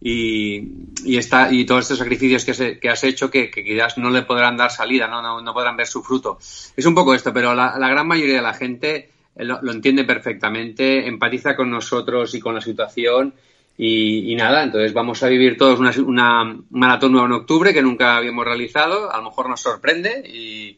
y, 0.00 0.56
y, 1.04 1.18
y 1.50 1.64
todos 1.66 1.82
estos 1.82 1.98
sacrificios 1.98 2.44
que 2.44 2.50
has, 2.50 2.62
que 2.80 2.88
has 2.88 3.04
hecho 3.04 3.30
que, 3.30 3.50
quizás 3.50 3.98
no 3.98 4.10
le 4.10 4.22
podrán 4.22 4.56
dar 4.56 4.70
salida, 4.70 5.06
¿no? 5.06 5.20
No, 5.22 5.40
no 5.42 5.52
podrán 5.52 5.76
ver 5.76 5.86
su 5.86 6.02
fruto. 6.02 6.38
Es 6.76 6.86
un 6.86 6.94
poco 6.94 7.14
esto, 7.14 7.32
pero 7.32 7.54
la, 7.54 7.76
gran 7.78 8.06
mayoría 8.08 8.36
de 8.36 8.42
la 8.42 8.54
gente 8.54 9.10
lo 9.36 9.70
entiende 9.70 10.04
perfectamente, 10.04 11.06
empatiza 11.06 11.54
con 11.54 11.70
nosotros 11.70 12.34
y 12.34 12.40
con 12.40 12.54
la 12.54 12.60
situación 12.60 13.34
y, 13.82 14.30
y 14.30 14.36
nada, 14.36 14.62
entonces 14.62 14.92
vamos 14.92 15.22
a 15.22 15.28
vivir 15.28 15.56
todos 15.56 15.80
una, 15.80 15.90
una 16.04 16.58
maratón 16.68 17.12
nueva 17.12 17.28
en 17.28 17.32
octubre 17.32 17.72
que 17.72 17.80
nunca 17.80 18.18
habíamos 18.18 18.44
realizado, 18.44 19.10
a 19.10 19.16
lo 19.16 19.22
mejor 19.22 19.48
nos 19.48 19.62
sorprende 19.62 20.22
y, 20.28 20.76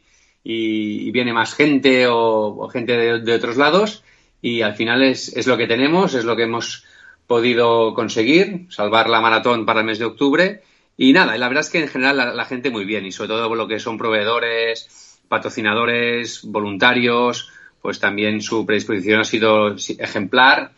viene 1.11 1.33
más 1.33 1.55
gente 1.55 2.07
o, 2.09 2.69
gente 2.69 2.97
de, 2.97 3.21
de 3.21 3.35
otros 3.35 3.57
lados 3.57 4.05
y 4.41 4.63
al 4.63 4.77
final 4.77 5.03
es, 5.03 5.37
es 5.37 5.49
lo 5.49 5.57
que 5.57 5.67
tenemos, 5.67 6.15
es 6.15 6.25
lo 6.25 6.37
que 6.37 6.45
hemos 6.45 6.85
podido 7.27 7.93
conseguir, 7.93 8.67
salvar 8.71 9.09
la 9.09 9.21
maratón 9.21 9.67
para 9.67 9.81
el 9.81 9.87
mes 9.87 9.99
de 9.99 10.05
octubre. 10.05 10.63
Y 10.97 11.13
nada, 11.13 11.37
la 11.37 11.49
verdad 11.49 11.65
es 11.65 11.71
que 11.71 11.81
en 11.81 11.89
general 11.89 12.17
la, 12.17 12.33
la 12.33 12.45
gente 12.45 12.71
muy 12.71 12.85
bien, 12.85 13.05
y 13.05 13.11
sobre 13.11 13.29
todo 13.29 13.53
lo 13.53 13.67
que 13.67 13.81
son 13.81 13.99
proveedores, 13.99 15.19
patrocinadores, 15.29 16.43
voluntarios, 16.45 17.51
pues 17.81 17.99
también 17.99 18.41
su 18.43 18.65
predisposición 18.65 19.21
ha 19.21 19.25
sido 19.25 19.75
ejemplar, 19.99 20.73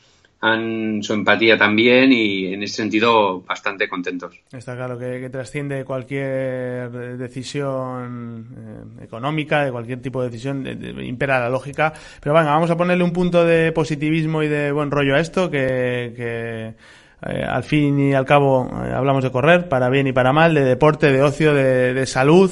su 1.03 1.13
empatía 1.13 1.57
también, 1.57 2.13
y 2.13 2.53
en 2.53 2.63
ese 2.63 2.77
sentido 2.77 3.41
bastante 3.41 3.89
contentos. 3.89 4.35
Está 4.53 4.77
claro 4.77 4.99
que, 4.99 5.21
que 5.21 5.31
trasciende 5.31 5.85
cualquier 5.85 6.91
decisión 7.19 8.47
eh, 9.01 9.05
económica, 9.05 9.65
de 9.65 9.73
cualquier 9.73 10.01
tipo 10.03 10.23
de 10.23 10.29
decisión, 10.29 10.63
de- 10.63 10.75
de- 10.77 11.05
impera 11.07 11.41
la 11.41 11.49
lógica. 11.49 11.93
Pero 12.21 12.35
venga, 12.35 12.51
vamos 12.51 12.71
a 12.71 12.77
ponerle 12.77 13.05
un 13.05 13.13
punto 13.13 13.45
de 13.45 13.73
positivismo 13.73 14.43
y 14.43 14.49
de 14.49 14.73
buen 14.73 14.91
rollo 14.91 15.15
a 15.17 15.21
esto, 15.21 15.51
que, 15.51 16.13
que 16.17 16.75
eh, 17.27 17.45
al 17.49 17.63
fin 17.65 17.99
y 17.99 18.13
al 18.15 18.27
cabo 18.27 18.69
eh, 18.85 18.93
hablamos 18.93 19.25
de 19.25 19.31
correr, 19.31 19.69
para 19.69 19.89
bien 19.89 20.07
y 20.07 20.13
para 20.13 20.33
mal, 20.33 20.53
de 20.55 20.65
deporte, 20.65 21.11
de 21.11 21.23
ocio, 21.23 21.55
de, 21.55 21.95
de 21.95 22.07
salud. 22.07 22.51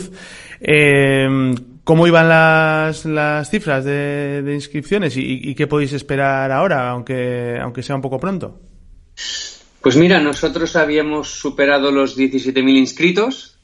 ¿Cómo 1.84 2.06
iban 2.06 2.28
las, 2.28 3.04
las 3.04 3.50
cifras 3.50 3.84
de, 3.84 4.50
inscripciones 4.54 5.16
y, 5.16 5.54
qué 5.54 5.66
podéis 5.66 5.92
esperar 5.92 6.52
ahora, 6.52 6.90
aunque, 6.90 7.58
aunque 7.60 7.82
sea 7.82 7.96
un 7.96 8.02
poco 8.02 8.20
pronto? 8.20 8.60
Pues 9.80 9.96
mira, 9.96 10.20
nosotros 10.20 10.76
habíamos 10.76 11.30
superado 11.30 11.90
los 11.90 12.16
17.000 12.16 12.76
inscritos. 12.76 13.58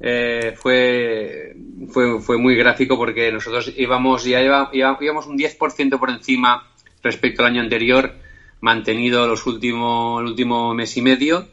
Eh, 0.00 0.54
fue, 0.56 1.54
fue, 1.88 2.20
fue 2.20 2.36
muy 2.36 2.56
gráfico 2.56 2.96
porque 2.96 3.30
nosotros 3.30 3.72
íbamos, 3.76 4.24
ya 4.24 4.42
iba- 4.42 4.70
íbamos 4.72 5.28
un 5.28 5.38
10% 5.38 6.00
por 6.00 6.10
encima 6.10 6.68
respecto 7.00 7.42
al 7.42 7.52
año 7.52 7.60
anterior, 7.62 8.12
mantenido 8.60 9.28
los 9.28 9.46
últimos, 9.46 10.20
el 10.20 10.26
último 10.26 10.74
mes 10.74 10.96
y 10.96 11.02
medio. 11.02 11.46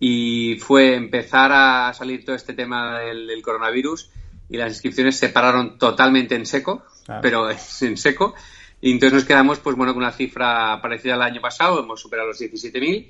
Y 0.00 0.56
fue 0.58 0.96
empezar 0.96 1.52
a 1.54 1.94
salir 1.94 2.24
todo 2.24 2.34
este 2.34 2.54
tema 2.54 2.98
del 2.98 3.40
coronavirus 3.42 4.10
y 4.52 4.56
las 4.58 4.70
inscripciones 4.72 5.16
se 5.16 5.30
pararon 5.30 5.78
totalmente 5.78 6.34
en 6.34 6.44
seco, 6.46 6.84
Claro. 7.04 7.20
pero 7.22 7.50
en 7.80 7.96
seco. 7.96 8.34
Y 8.80 8.92
entonces 8.92 9.14
nos 9.14 9.24
quedamos, 9.24 9.58
pues 9.60 9.76
bueno, 9.76 9.94
con 9.94 10.02
una 10.02 10.12
cifra 10.12 10.80
parecida 10.82 11.14
al 11.14 11.22
año 11.22 11.40
pasado, 11.40 11.80
hemos 11.80 12.00
superado 12.00 12.28
los 12.28 12.40
17.000. 12.40 13.08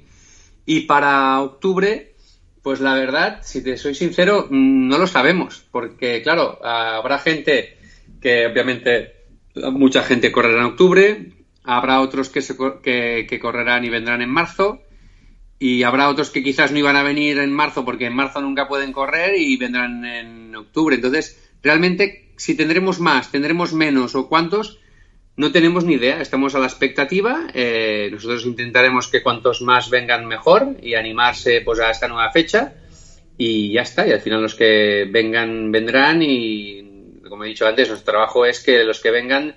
Y 0.66 0.82
para 0.82 1.40
octubre, 1.40 2.14
pues 2.62 2.80
la 2.80 2.94
verdad, 2.94 3.40
si 3.42 3.62
te 3.62 3.76
soy 3.76 3.94
sincero, 3.94 4.46
mm, 4.48 4.88
no 4.88 4.98
lo 4.98 5.06
sabemos, 5.06 5.64
porque 5.72 6.22
claro, 6.22 6.64
habrá 6.64 7.18
gente 7.18 7.76
que 8.20 8.46
obviamente 8.46 9.14
mucha 9.72 10.02
gente 10.04 10.30
correrá 10.30 10.60
en 10.60 10.66
octubre, 10.66 11.32
habrá 11.64 12.00
otros 12.00 12.28
que, 12.28 12.40
se 12.42 12.56
que, 12.82 13.26
que 13.28 13.40
correrán 13.40 13.84
y 13.84 13.90
vendrán 13.90 14.22
en 14.22 14.30
marzo, 14.30 14.82
y 15.62 15.84
habrá 15.84 16.08
otros 16.08 16.30
que 16.30 16.42
quizás 16.42 16.72
no 16.72 16.78
iban 16.80 16.96
a 16.96 17.04
venir 17.04 17.38
en 17.38 17.52
marzo 17.52 17.84
porque 17.84 18.06
en 18.06 18.16
marzo 18.16 18.40
nunca 18.40 18.66
pueden 18.66 18.92
correr 18.92 19.36
y 19.38 19.56
vendrán 19.56 20.04
en 20.04 20.56
octubre. 20.56 20.96
Entonces, 20.96 21.40
realmente, 21.62 22.32
si 22.36 22.56
tendremos 22.56 22.98
más, 22.98 23.30
tendremos 23.30 23.72
menos 23.72 24.16
o 24.16 24.28
cuántos, 24.28 24.80
no 25.36 25.52
tenemos 25.52 25.84
ni 25.84 25.94
idea. 25.94 26.20
Estamos 26.20 26.56
a 26.56 26.58
la 26.58 26.66
expectativa. 26.66 27.46
Eh, 27.54 28.08
nosotros 28.10 28.44
intentaremos 28.44 29.06
que 29.06 29.22
cuantos 29.22 29.62
más 29.62 29.88
vengan 29.88 30.26
mejor 30.26 30.78
y 30.82 30.94
animarse 30.94 31.60
pues 31.60 31.78
a 31.78 31.92
esta 31.92 32.08
nueva 32.08 32.32
fecha. 32.32 32.74
Y 33.38 33.72
ya 33.72 33.82
está. 33.82 34.04
Y 34.04 34.10
al 34.10 34.20
final 34.20 34.42
los 34.42 34.56
que 34.56 35.06
vengan 35.08 35.70
vendrán 35.70 36.22
y 36.22 37.20
como 37.28 37.44
he 37.44 37.48
dicho 37.48 37.68
antes, 37.68 37.88
nuestro 37.88 38.14
trabajo 38.14 38.44
es 38.44 38.58
que 38.58 38.82
los 38.82 38.98
que 38.98 39.12
vengan 39.12 39.54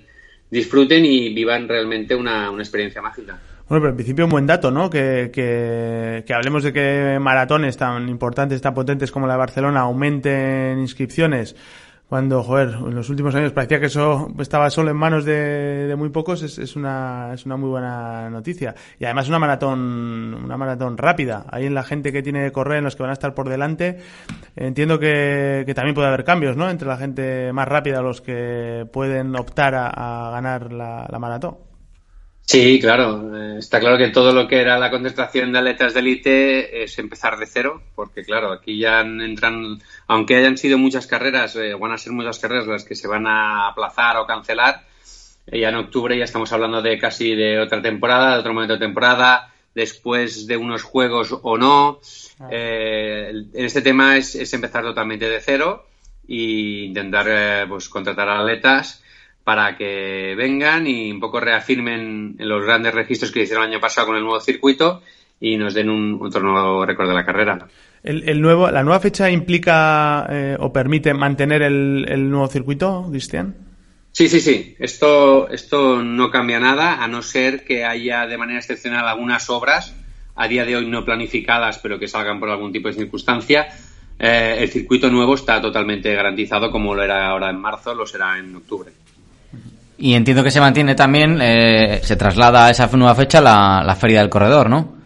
disfruten 0.52 1.04
y 1.04 1.34
vivan 1.34 1.68
realmente 1.68 2.14
una, 2.14 2.48
una 2.52 2.62
experiencia 2.62 3.02
mágica. 3.02 3.40
Bueno, 3.68 3.82
pero 3.82 3.88
en 3.90 3.96
principio 3.96 4.24
un 4.24 4.30
buen 4.30 4.46
dato, 4.46 4.70
¿no? 4.70 4.88
Que, 4.88 5.30
que, 5.32 6.22
que, 6.26 6.34
hablemos 6.34 6.62
de 6.62 6.72
que 6.72 7.18
maratones 7.20 7.76
tan 7.76 8.08
importantes, 8.08 8.60
tan 8.60 8.74
potentes 8.74 9.10
como 9.10 9.26
la 9.26 9.34
de 9.34 9.38
Barcelona 9.38 9.80
aumenten 9.80 10.78
inscripciones 10.78 11.56
cuando, 12.08 12.44
joder, 12.44 12.68
en 12.68 12.94
los 12.94 13.10
últimos 13.10 13.34
años 13.34 13.52
parecía 13.52 13.80
que 13.80 13.86
eso 13.86 14.28
estaba 14.38 14.70
solo 14.70 14.90
en 14.92 14.96
manos 14.96 15.24
de, 15.24 15.88
de 15.88 15.96
muy 15.96 16.10
pocos, 16.10 16.42
es, 16.42 16.56
es, 16.58 16.76
una, 16.76 17.32
es 17.34 17.44
una 17.46 17.56
muy 17.56 17.68
buena 17.68 18.30
noticia. 18.30 18.76
Y 19.00 19.04
además 19.04 19.28
una 19.28 19.40
maratón, 19.40 20.34
una 20.44 20.56
maratón 20.56 20.96
rápida. 20.96 21.44
Ahí 21.50 21.66
en 21.66 21.74
la 21.74 21.82
gente 21.82 22.12
que 22.12 22.22
tiene 22.22 22.44
que 22.44 22.52
correr, 22.52 22.78
en 22.78 22.84
los 22.84 22.94
que 22.94 23.02
van 23.02 23.10
a 23.10 23.14
estar 23.14 23.34
por 23.34 23.48
delante, 23.48 23.98
entiendo 24.54 25.00
que, 25.00 25.64
que 25.66 25.74
también 25.74 25.96
puede 25.96 26.06
haber 26.06 26.22
cambios, 26.22 26.56
¿no? 26.56 26.70
Entre 26.70 26.86
la 26.86 26.96
gente 26.96 27.52
más 27.52 27.66
rápida, 27.66 28.00
los 28.02 28.20
que 28.20 28.86
pueden 28.92 29.34
optar 29.34 29.74
a, 29.74 30.28
a 30.28 30.30
ganar 30.30 30.72
la, 30.72 31.08
la 31.10 31.18
maratón. 31.18 31.56
Sí, 32.46 32.78
claro. 32.80 33.36
Eh, 33.36 33.58
está 33.58 33.80
claro 33.80 33.98
que 33.98 34.10
todo 34.10 34.32
lo 34.32 34.46
que 34.46 34.60
era 34.60 34.78
la 34.78 34.90
concentración 34.90 35.52
de 35.52 35.58
atletas 35.58 35.94
de 35.94 36.00
élite 36.00 36.84
es 36.84 36.96
empezar 37.00 37.36
de 37.38 37.46
cero, 37.46 37.82
porque 37.96 38.22
claro, 38.22 38.52
aquí 38.52 38.78
ya 38.78 39.00
entran, 39.00 39.80
aunque 40.06 40.36
hayan 40.36 40.56
sido 40.56 40.78
muchas 40.78 41.08
carreras, 41.08 41.56
eh, 41.56 41.74
van 41.74 41.90
a 41.90 41.98
ser 41.98 42.12
muchas 42.12 42.38
carreras 42.38 42.68
las 42.68 42.84
que 42.84 42.94
se 42.94 43.08
van 43.08 43.26
a 43.26 43.66
aplazar 43.68 44.16
o 44.18 44.26
cancelar. 44.26 44.86
Eh, 45.48 45.58
ya 45.58 45.70
en 45.70 45.74
octubre 45.74 46.16
ya 46.16 46.22
estamos 46.22 46.52
hablando 46.52 46.80
de 46.82 46.96
casi 46.98 47.34
de 47.34 47.58
otra 47.58 47.82
temporada, 47.82 48.34
de 48.34 48.40
otro 48.40 48.54
momento 48.54 48.74
de 48.74 48.80
temporada, 48.80 49.52
después 49.74 50.46
de 50.46 50.56
unos 50.56 50.84
juegos 50.84 51.36
o 51.42 51.58
no. 51.58 52.00
Eh, 52.48 53.32
en 53.54 53.64
este 53.64 53.82
tema 53.82 54.16
es, 54.16 54.36
es, 54.36 54.54
empezar 54.54 54.84
totalmente 54.84 55.28
de 55.28 55.40
cero 55.40 55.88
e 56.28 56.86
intentar 56.86 57.68
pues 57.68 57.88
contratar 57.88 58.28
atletas 58.28 59.02
para 59.46 59.76
que 59.76 60.34
vengan 60.36 60.88
y 60.88 61.12
un 61.12 61.20
poco 61.20 61.38
reafirmen 61.38 62.34
los 62.36 62.64
grandes 62.64 62.92
registros 62.92 63.30
que 63.30 63.42
hicieron 63.44 63.62
el 63.62 63.74
año 63.74 63.80
pasado 63.80 64.08
con 64.08 64.16
el 64.16 64.24
nuevo 64.24 64.40
circuito 64.40 65.02
y 65.40 65.56
nos 65.56 65.72
den 65.72 65.88
un, 65.88 66.18
otro 66.20 66.40
nuevo 66.40 66.84
récord 66.84 67.06
de 67.06 67.14
la 67.14 67.24
carrera. 67.24 67.68
El, 68.02 68.28
el, 68.28 68.40
nuevo, 68.40 68.68
¿La 68.72 68.82
nueva 68.82 68.98
fecha 68.98 69.30
implica 69.30 70.26
eh, 70.28 70.56
o 70.58 70.72
permite 70.72 71.14
mantener 71.14 71.62
el, 71.62 72.06
el, 72.08 72.28
nuevo 72.28 72.48
circuito, 72.48 73.06
Cristian? 73.08 73.54
Sí, 74.10 74.28
sí, 74.28 74.40
sí. 74.40 74.74
Esto, 74.80 75.48
esto 75.48 76.02
no 76.02 76.28
cambia 76.28 76.58
nada, 76.58 77.00
a 77.00 77.06
no 77.06 77.22
ser 77.22 77.62
que 77.64 77.84
haya 77.84 78.26
de 78.26 78.38
manera 78.38 78.58
excepcional 78.58 79.06
algunas 79.06 79.48
obras, 79.48 79.94
a 80.34 80.48
día 80.48 80.64
de 80.64 80.74
hoy 80.74 80.86
no 80.88 81.04
planificadas, 81.04 81.78
pero 81.78 82.00
que 82.00 82.08
salgan 82.08 82.40
por 82.40 82.50
algún 82.50 82.72
tipo 82.72 82.88
de 82.88 82.94
circunstancia. 82.94 83.68
Eh, 84.18 84.56
el 84.58 84.68
circuito 84.70 85.08
nuevo 85.08 85.36
está 85.36 85.60
totalmente 85.60 86.12
garantizado, 86.16 86.72
como 86.72 86.96
lo 86.96 87.04
era 87.04 87.28
ahora 87.28 87.48
en 87.50 87.60
marzo, 87.60 87.94
lo 87.94 88.08
será 88.08 88.40
en 88.40 88.56
octubre. 88.56 88.90
Y 89.98 90.14
entiendo 90.14 90.44
que 90.44 90.50
se 90.50 90.60
mantiene 90.60 90.94
también, 90.94 91.40
eh, 91.40 92.00
se 92.02 92.16
traslada 92.16 92.66
a 92.66 92.70
esa 92.70 92.86
nueva 92.88 93.14
fecha 93.14 93.40
la, 93.40 93.96
Feria 93.98 94.20
del 94.20 94.28
Corredor, 94.28 94.68
¿no? 94.68 94.96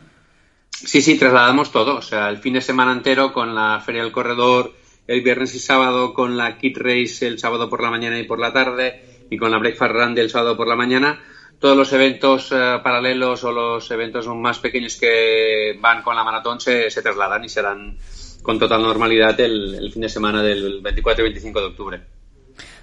Sí, 0.70 1.00
sí, 1.00 1.16
trasladamos 1.16 1.70
todo. 1.70 1.96
O 1.96 2.03
sea, 2.03 2.29
el 2.29 2.38
fin 2.38 2.55
de 2.55 2.61
semana 2.61 2.92
entero 2.92 3.33
con 3.33 3.55
la 3.55 3.81
Feria 3.85 4.03
del 4.03 4.12
Corredor, 4.12 4.74
el 5.07 5.22
viernes 5.22 5.55
y 5.55 5.61
sábado 5.61 6.12
con 6.12 6.37
la 6.37 6.59
Kit 6.59 6.76
Race 6.79 7.26
el 7.26 7.38
sábado 7.38 7.68
por 7.68 7.83
la 7.83 7.90
mañana 7.90 8.18
y 8.18 8.24
por 8.24 8.40
la 8.40 8.53
tarde, 8.53 9.26
y 9.31 9.37
con 9.37 9.50
la 9.50 9.59
Breakfast 9.59 9.92
Run 9.92 10.14
del 10.14 10.31
sábado 10.31 10.57
por 10.57 10.66
la 10.66 10.76
mañana. 10.76 11.20
Todos 11.61 11.76
los 11.76 11.92
eventos 11.92 12.50
eh, 12.50 12.79
paralelos 12.83 13.44
o 13.44 13.53
los 13.53 13.88
eventos 13.90 14.26
más 14.29 14.59
pequeños 14.59 14.96
que 14.96 15.79
van 15.81 16.03
con 16.03 16.16
la 16.16 16.24
maratón 16.24 16.59
se, 16.59 16.90
trasladan 16.90 17.44
y 17.44 17.48
serán 17.48 17.98
con 18.42 18.59
total 18.59 18.83
normalidad 18.83 19.38
el 19.40 19.90
fin 19.92 20.03
de 20.03 20.09
semana 20.09 20.42
del 20.42 20.81
24 20.81 21.22
y 21.22 21.29
25 21.29 21.61
de 21.61 21.66
octubre. 21.66 22.00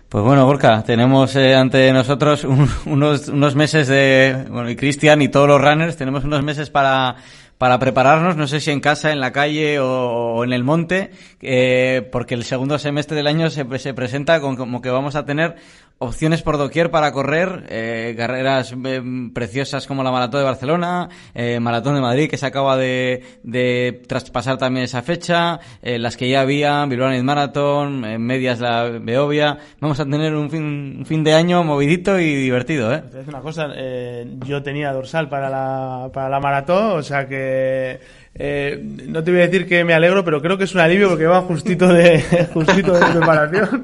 Pues 0.10 0.24
bueno, 0.24 0.46
Gorka, 0.46 0.84
tenemos 0.84 1.36
eh, 1.36 1.54
ante 1.54 1.92
nosotros 1.92 2.46
un, 2.46 2.70
unos, 2.86 3.28
unos 3.28 3.56
meses 3.56 3.90
de, 3.90 4.46
bueno, 4.50 4.70
y 4.70 4.78
Cristian 4.78 5.22
y 5.22 5.28
todos 5.28 5.50
los 5.50 5.62
runners, 5.62 5.98
tenemos 5.98 6.24
unos 6.24 6.44
meses 6.44 6.70
para, 6.70 7.18
para 7.58 7.78
prepararnos, 7.78 8.38
no 8.38 8.48
sé 8.48 8.62
si 8.62 8.72
en 8.72 8.80
casa, 8.80 9.12
en 9.12 9.20
la 9.20 9.34
calle 9.34 9.80
o, 9.80 9.86
o 10.36 10.44
en 10.46 10.54
el 10.54 10.64
monte, 10.64 11.12
eh, 11.42 12.08
porque 12.10 12.36
el 12.36 12.46
segundo 12.46 12.80
semestre 12.80 13.18
del 13.18 13.28
año 13.28 13.50
se, 13.50 13.66
se 13.80 13.94
presenta 13.94 14.40
con, 14.40 14.56
como 14.56 14.82
que 14.82 14.90
vamos 14.90 15.16
a 15.18 15.26
tener 15.26 15.58
opciones 16.00 16.42
por 16.42 16.58
doquier 16.58 16.92
para 16.92 17.12
correr, 17.12 17.66
eh, 17.70 18.14
carreras 18.18 18.74
eh, 18.86 19.02
preciosas 19.34 19.88
como 19.88 20.04
la 20.04 20.12
Maratón 20.12 20.42
de 20.42 20.46
Barcelona, 20.46 21.10
eh, 21.34 21.60
Maratón 21.60 21.96
de 21.96 22.02
Madrid 22.02 22.30
que 22.30 22.38
se 22.38 22.46
acaba 22.46 22.78
de, 22.78 23.24
de 23.44 24.04
traspasar 24.08 24.58
también 24.58 24.84
esa 24.84 25.02
fecha, 25.02 25.60
eh, 25.82 25.98
las 25.98 26.18
que 26.18 26.30
ya 26.30 26.42
había, 26.42 26.86
Bilbao 26.86 27.12
Marathon, 27.24 28.06
en 28.06 28.22
medias 28.22 28.60
la 28.60 28.84
Beovia, 28.84 29.58
vamos 29.80 30.00
a 30.00 30.06
tener 30.06 30.36
un 30.36 30.50
fin, 30.50 30.98
un 31.00 31.06
fin 31.06 31.24
de 31.24 31.34
año 31.34 31.64
movidito 31.64 32.20
y 32.20 32.36
divertido. 32.36 32.94
¿eh? 32.94 33.04
Es 33.20 33.28
una 33.28 33.42
cosa, 33.42 33.68
yo 34.46 34.62
tenía 34.62 34.92
dorsal 34.92 35.30
para 35.30 35.50
la, 35.50 36.10
para 36.14 36.30
la 36.30 36.40
maratón, 36.40 37.00
o 37.00 37.04
sea 37.04 37.28
que 37.28 38.00
eh, 38.40 38.80
no 39.08 39.24
te 39.24 39.32
voy 39.32 39.40
a 39.40 39.48
decir 39.48 39.68
que 39.68 39.84
me 39.84 39.94
alegro, 39.94 40.24
pero 40.24 40.42
creo 40.42 40.58
que 40.58 40.66
es 40.66 40.76
un 40.76 40.82
alivio 40.82 41.10
porque 41.10 41.26
va 41.26 41.42
justito 41.42 41.88
de, 41.88 42.22
justito 42.54 42.94
de 42.94 43.06
preparación. 43.06 43.84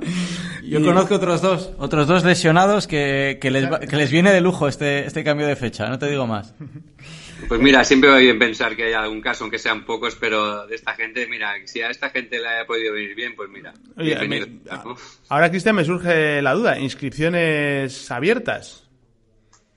Yo 0.63 0.79
y... 0.79 0.83
conozco 0.83 1.15
otros 1.15 1.41
dos, 1.41 1.71
otros 1.77 2.07
dos 2.07 2.23
lesionados 2.23 2.87
que, 2.87 3.37
que, 3.41 3.51
les, 3.51 3.67
que 3.79 3.95
les 3.95 4.11
viene 4.11 4.31
de 4.31 4.41
lujo 4.41 4.67
este, 4.67 5.05
este 5.05 5.23
cambio 5.23 5.47
de 5.47 5.55
fecha, 5.55 5.87
no 5.87 5.99
te 5.99 6.09
digo 6.09 6.25
más. 6.27 6.55
Pues 7.47 7.59
mira, 7.59 7.83
siempre 7.83 8.09
va 8.09 8.17
bien 8.17 8.39
pensar 8.39 8.75
que 8.75 8.85
hay 8.85 8.93
algún 8.93 9.21
caso, 9.21 9.43
aunque 9.43 9.59
sean 9.59 9.85
pocos, 9.85 10.15
pero 10.15 10.65
de 10.65 10.75
esta 10.75 10.93
gente, 10.93 11.27
mira, 11.27 11.53
si 11.65 11.81
a 11.81 11.89
esta 11.89 12.09
gente 12.09 12.39
le 12.39 12.47
haya 12.47 12.65
podido 12.65 12.93
venir 12.93 13.15
bien, 13.15 13.35
pues 13.35 13.49
mira. 13.49 13.73
Oye. 13.97 14.17
Ahora, 15.29 15.49
Cristian, 15.49 15.75
me 15.75 15.83
surge 15.83 16.41
la 16.41 16.53
duda, 16.53 16.79
inscripciones 16.79 18.09
abiertas. 18.11 18.82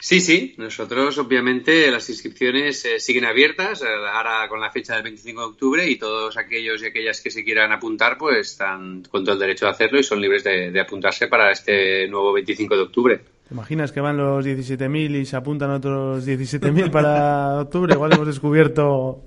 Sí, 0.07 0.21
sí, 0.21 0.55
nosotros 0.57 1.19
obviamente 1.19 1.91
las 1.91 2.09
inscripciones 2.09 2.85
eh, 2.85 3.01
siguen 3.01 3.25
abiertas 3.25 3.83
eh, 3.83 3.87
ahora 3.87 4.49
con 4.49 4.61
la 4.61 4.71
fecha 4.71 4.95
del 4.95 5.03
25 5.03 5.41
de 5.41 5.47
octubre 5.49 5.91
y 5.91 5.99
todos 5.99 6.37
aquellos 6.37 6.81
y 6.81 6.87
aquellas 6.87 7.21
que 7.21 7.29
se 7.29 7.43
quieran 7.43 7.73
apuntar 7.73 8.17
pues 8.17 8.53
están 8.53 9.03
con 9.11 9.25
todo 9.25 9.35
el 9.35 9.41
derecho 9.41 9.65
de 9.65 9.73
hacerlo 9.73 9.99
y 9.99 10.05
son 10.05 10.21
libres 10.21 10.45
de, 10.45 10.71
de 10.71 10.81
apuntarse 10.81 11.27
para 11.27 11.51
este 11.51 12.07
nuevo 12.07 12.33
25 12.35 12.77
de 12.77 12.83
octubre. 12.83 13.21
¿Te 13.49 13.55
imaginas 13.55 13.91
que 13.91 14.01
van 14.01 14.17
los 14.17 14.47
17.000 14.47 15.23
y 15.23 15.27
se 15.27 15.35
apuntan 15.35 15.71
otros 15.71 16.25
17.000 16.25 16.89
para 16.89 17.61
octubre? 17.63 17.93
Igual 17.93 18.13
hemos 18.13 18.29
descubierto 18.29 19.25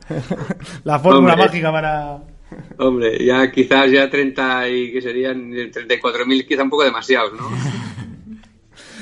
la 0.85 0.97
fórmula 0.97 1.33
Hombre. 1.33 1.45
mágica 1.45 1.71
para... 1.73 2.19
Hombre, 2.77 3.25
ya 3.25 3.51
quizás 3.51 3.91
ya 3.91 4.09
30 4.09 4.69
y 4.69 4.93
que 4.93 5.01
serían 5.01 5.51
34.000 5.51 6.47
quizá 6.47 6.63
un 6.63 6.69
poco 6.69 6.85
demasiados, 6.85 7.33
¿no? 7.33 7.49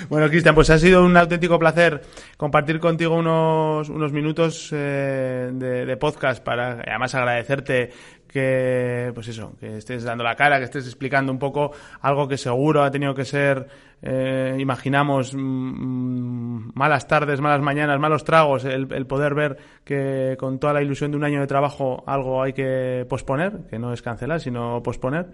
Bueno, 0.10 0.30
Cristian, 0.30 0.56
pues 0.56 0.70
ha 0.70 0.80
sido 0.80 1.04
un 1.04 1.18
auténtico 1.18 1.60
placer 1.60 2.02
compartir 2.38 2.80
contigo 2.80 3.16
unos, 3.16 3.90
unos 3.90 4.14
minutos 4.14 4.70
eh, 4.72 5.50
de, 5.52 5.86
de, 5.86 5.98
podcast 5.98 6.42
para 6.42 6.80
además 6.88 7.14
agradecerte 7.14 7.92
que, 8.38 9.12
pues 9.16 9.28
eso, 9.30 9.56
que 9.60 9.78
estés 9.78 10.04
dando 10.04 10.24
la 10.24 10.36
cara, 10.36 10.60
que 10.60 10.66
estés 10.66 10.86
explicando 10.86 11.32
un 11.32 11.40
poco 11.40 11.72
algo 12.02 12.28
que 12.28 12.38
seguro 12.38 12.84
ha 12.84 12.92
tenido 12.92 13.16
que 13.16 13.26
ser, 13.26 13.68
eh, 14.04 14.56
imaginamos, 14.60 15.34
mmm, 15.36 16.70
malas 16.76 17.08
tardes, 17.08 17.42
malas 17.42 17.62
mañanas, 17.62 18.00
malos 18.00 18.24
tragos, 18.24 18.64
el, 18.64 19.08
poder 19.08 19.34
ver 19.34 19.58
que 19.84 20.36
con 20.38 20.60
toda 20.60 20.74
la 20.74 20.84
ilusión 20.84 21.10
de 21.10 21.18
un 21.18 21.24
año 21.24 21.42
de 21.42 21.48
trabajo 21.48 22.04
algo 22.06 22.44
hay 22.44 22.54
que 22.54 23.08
posponer, 23.10 23.66
que 23.72 23.80
no 23.80 23.92
es 23.92 24.04
cancelar, 24.04 24.40
sino 24.40 24.84
posponer 24.84 25.32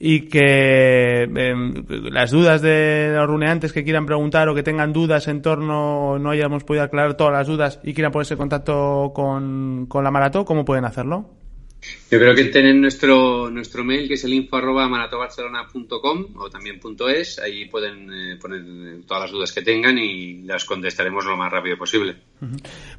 y 0.00 0.28
que 0.28 1.22
eh, 1.22 1.54
las 2.10 2.32
dudas 2.32 2.60
de 2.60 3.12
los 3.14 3.26
runeantes 3.28 3.72
que 3.72 3.84
quieran 3.84 4.04
preguntar 4.04 4.48
o 4.48 4.54
que 4.54 4.64
tengan 4.64 4.92
dudas 4.92 5.26
en 5.28 5.40
torno 5.40 6.18
no 6.18 6.30
hayamos 6.30 6.64
podido 6.64 6.84
aclarar 6.84 7.14
todas 7.14 7.32
las 7.32 7.46
dudas 7.46 7.80
y 7.84 7.94
quieran 7.94 8.12
ponerse 8.12 8.34
en 8.34 8.38
contacto 8.38 9.12
con, 9.14 9.86
con 9.86 10.04
la 10.04 10.10
maratón, 10.10 10.44
¿cómo 10.44 10.64
pueden 10.64 10.84
hacerlo? 10.84 11.30
Yo 12.08 12.20
creo 12.20 12.36
que 12.36 12.44
tienen 12.44 12.80
nuestro, 12.80 13.50
nuestro 13.50 13.82
mail, 13.82 14.06
que 14.06 14.14
es 14.14 14.22
el 14.22 14.32
info 14.32 14.56
arroba 14.56 14.88
maratobarcelona.com 14.88 16.26
o 16.36 16.48
también 16.48 16.78
punto 16.78 17.08
.es. 17.08 17.40
Ahí 17.40 17.64
pueden 17.64 18.12
eh, 18.12 18.36
poner 18.40 18.62
todas 19.06 19.24
las 19.24 19.32
dudas 19.32 19.52
que 19.52 19.62
tengan 19.62 19.98
y 19.98 20.42
las 20.42 20.64
contestaremos 20.64 21.24
lo 21.24 21.36
más 21.36 21.50
rápido 21.50 21.76
posible. 21.76 22.14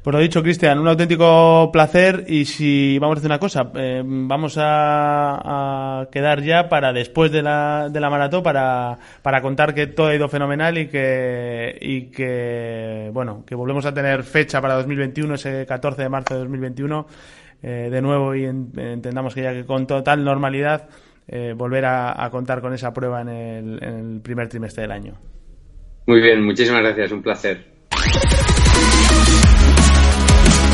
Pues 0.02 0.14
lo 0.14 0.20
dicho, 0.20 0.42
Cristian, 0.42 0.78
un 0.78 0.88
auténtico 0.88 1.70
placer 1.72 2.26
y 2.28 2.44
si 2.44 2.98
vamos 2.98 3.16
a 3.16 3.18
hacer 3.20 3.30
una 3.30 3.38
cosa, 3.38 3.70
eh, 3.76 4.02
vamos 4.04 4.58
a, 4.58 6.00
a, 6.02 6.10
quedar 6.10 6.42
ya 6.42 6.68
para 6.68 6.92
después 6.92 7.32
de 7.32 7.42
la, 7.42 7.88
de 7.90 8.00
la 8.00 8.10
maratón 8.10 8.42
para, 8.42 8.98
para 9.22 9.40
contar 9.40 9.74
que 9.74 9.86
todo 9.86 10.08
ha 10.08 10.14
ido 10.14 10.28
fenomenal 10.28 10.76
y 10.76 10.88
que, 10.88 11.78
y 11.80 12.02
que, 12.10 13.08
bueno, 13.14 13.42
que 13.46 13.54
volvemos 13.54 13.86
a 13.86 13.94
tener 13.94 14.22
fecha 14.22 14.60
para 14.60 14.74
2021, 14.74 15.34
ese 15.34 15.64
14 15.64 16.02
de 16.02 16.08
marzo 16.10 16.34
de 16.34 16.40
2021 16.40 17.06
eh, 17.62 17.88
de 17.90 18.02
nuevo 18.02 18.34
y 18.34 18.44
en, 18.44 18.72
entendamos 18.76 19.34
que 19.34 19.42
ya 19.42 19.52
que 19.52 19.64
con 19.64 19.86
total 19.86 20.24
normalidad 20.24 20.88
eh, 21.26 21.54
volver 21.56 21.84
a, 21.84 22.24
a, 22.24 22.30
contar 22.30 22.60
con 22.60 22.72
esa 22.72 22.92
prueba 22.92 23.20
en 23.20 23.28
el, 23.28 23.82
en 23.82 23.94
el 23.94 24.20
primer 24.20 24.48
trimestre 24.48 24.82
del 24.82 24.92
año. 24.92 25.14
Muy 26.06 26.20
bien, 26.20 26.42
muchísimas 26.42 26.82
gracias, 26.82 27.12
un 27.12 27.22
placer. 27.22 27.78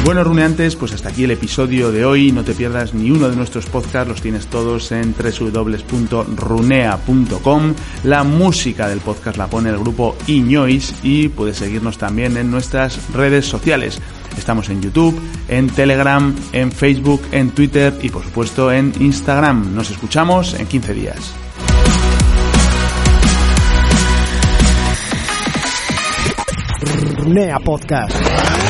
Bueno, 0.04 0.22
runeantes, 0.22 0.76
pues 0.76 0.92
hasta 0.92 1.08
aquí 1.08 1.24
el 1.24 1.30
episodio 1.30 1.90
de 1.90 2.04
hoy. 2.04 2.30
No 2.30 2.44
te 2.44 2.52
pierdas 2.52 2.92
ni 2.92 3.10
uno 3.10 3.30
de 3.30 3.36
nuestros 3.36 3.64
podcasts, 3.64 4.06
los 4.06 4.20
tienes 4.20 4.48
todos 4.48 4.92
en 4.92 5.14
www.runea.com. 5.14 7.74
La 8.04 8.22
música 8.22 8.86
del 8.86 9.00
podcast 9.00 9.38
la 9.38 9.46
pone 9.46 9.70
el 9.70 9.78
grupo 9.78 10.14
Iñois 10.26 10.94
y 11.02 11.28
puedes 11.28 11.56
seguirnos 11.56 11.96
también 11.96 12.36
en 12.36 12.50
nuestras 12.50 13.14
redes 13.14 13.46
sociales. 13.46 13.98
Estamos 14.36 14.68
en 14.68 14.82
YouTube, 14.82 15.20
en 15.48 15.68
Telegram, 15.68 16.34
en 16.52 16.72
Facebook, 16.72 17.22
en 17.32 17.50
Twitter 17.50 17.96
y 18.02 18.10
por 18.10 18.22
supuesto 18.22 18.72
en 18.72 18.92
Instagram. 19.00 19.74
Nos 19.74 19.90
escuchamos 19.90 20.54
en 20.54 20.66
15 20.66 20.94
días. 20.94 21.34
Podcast. 27.64 28.63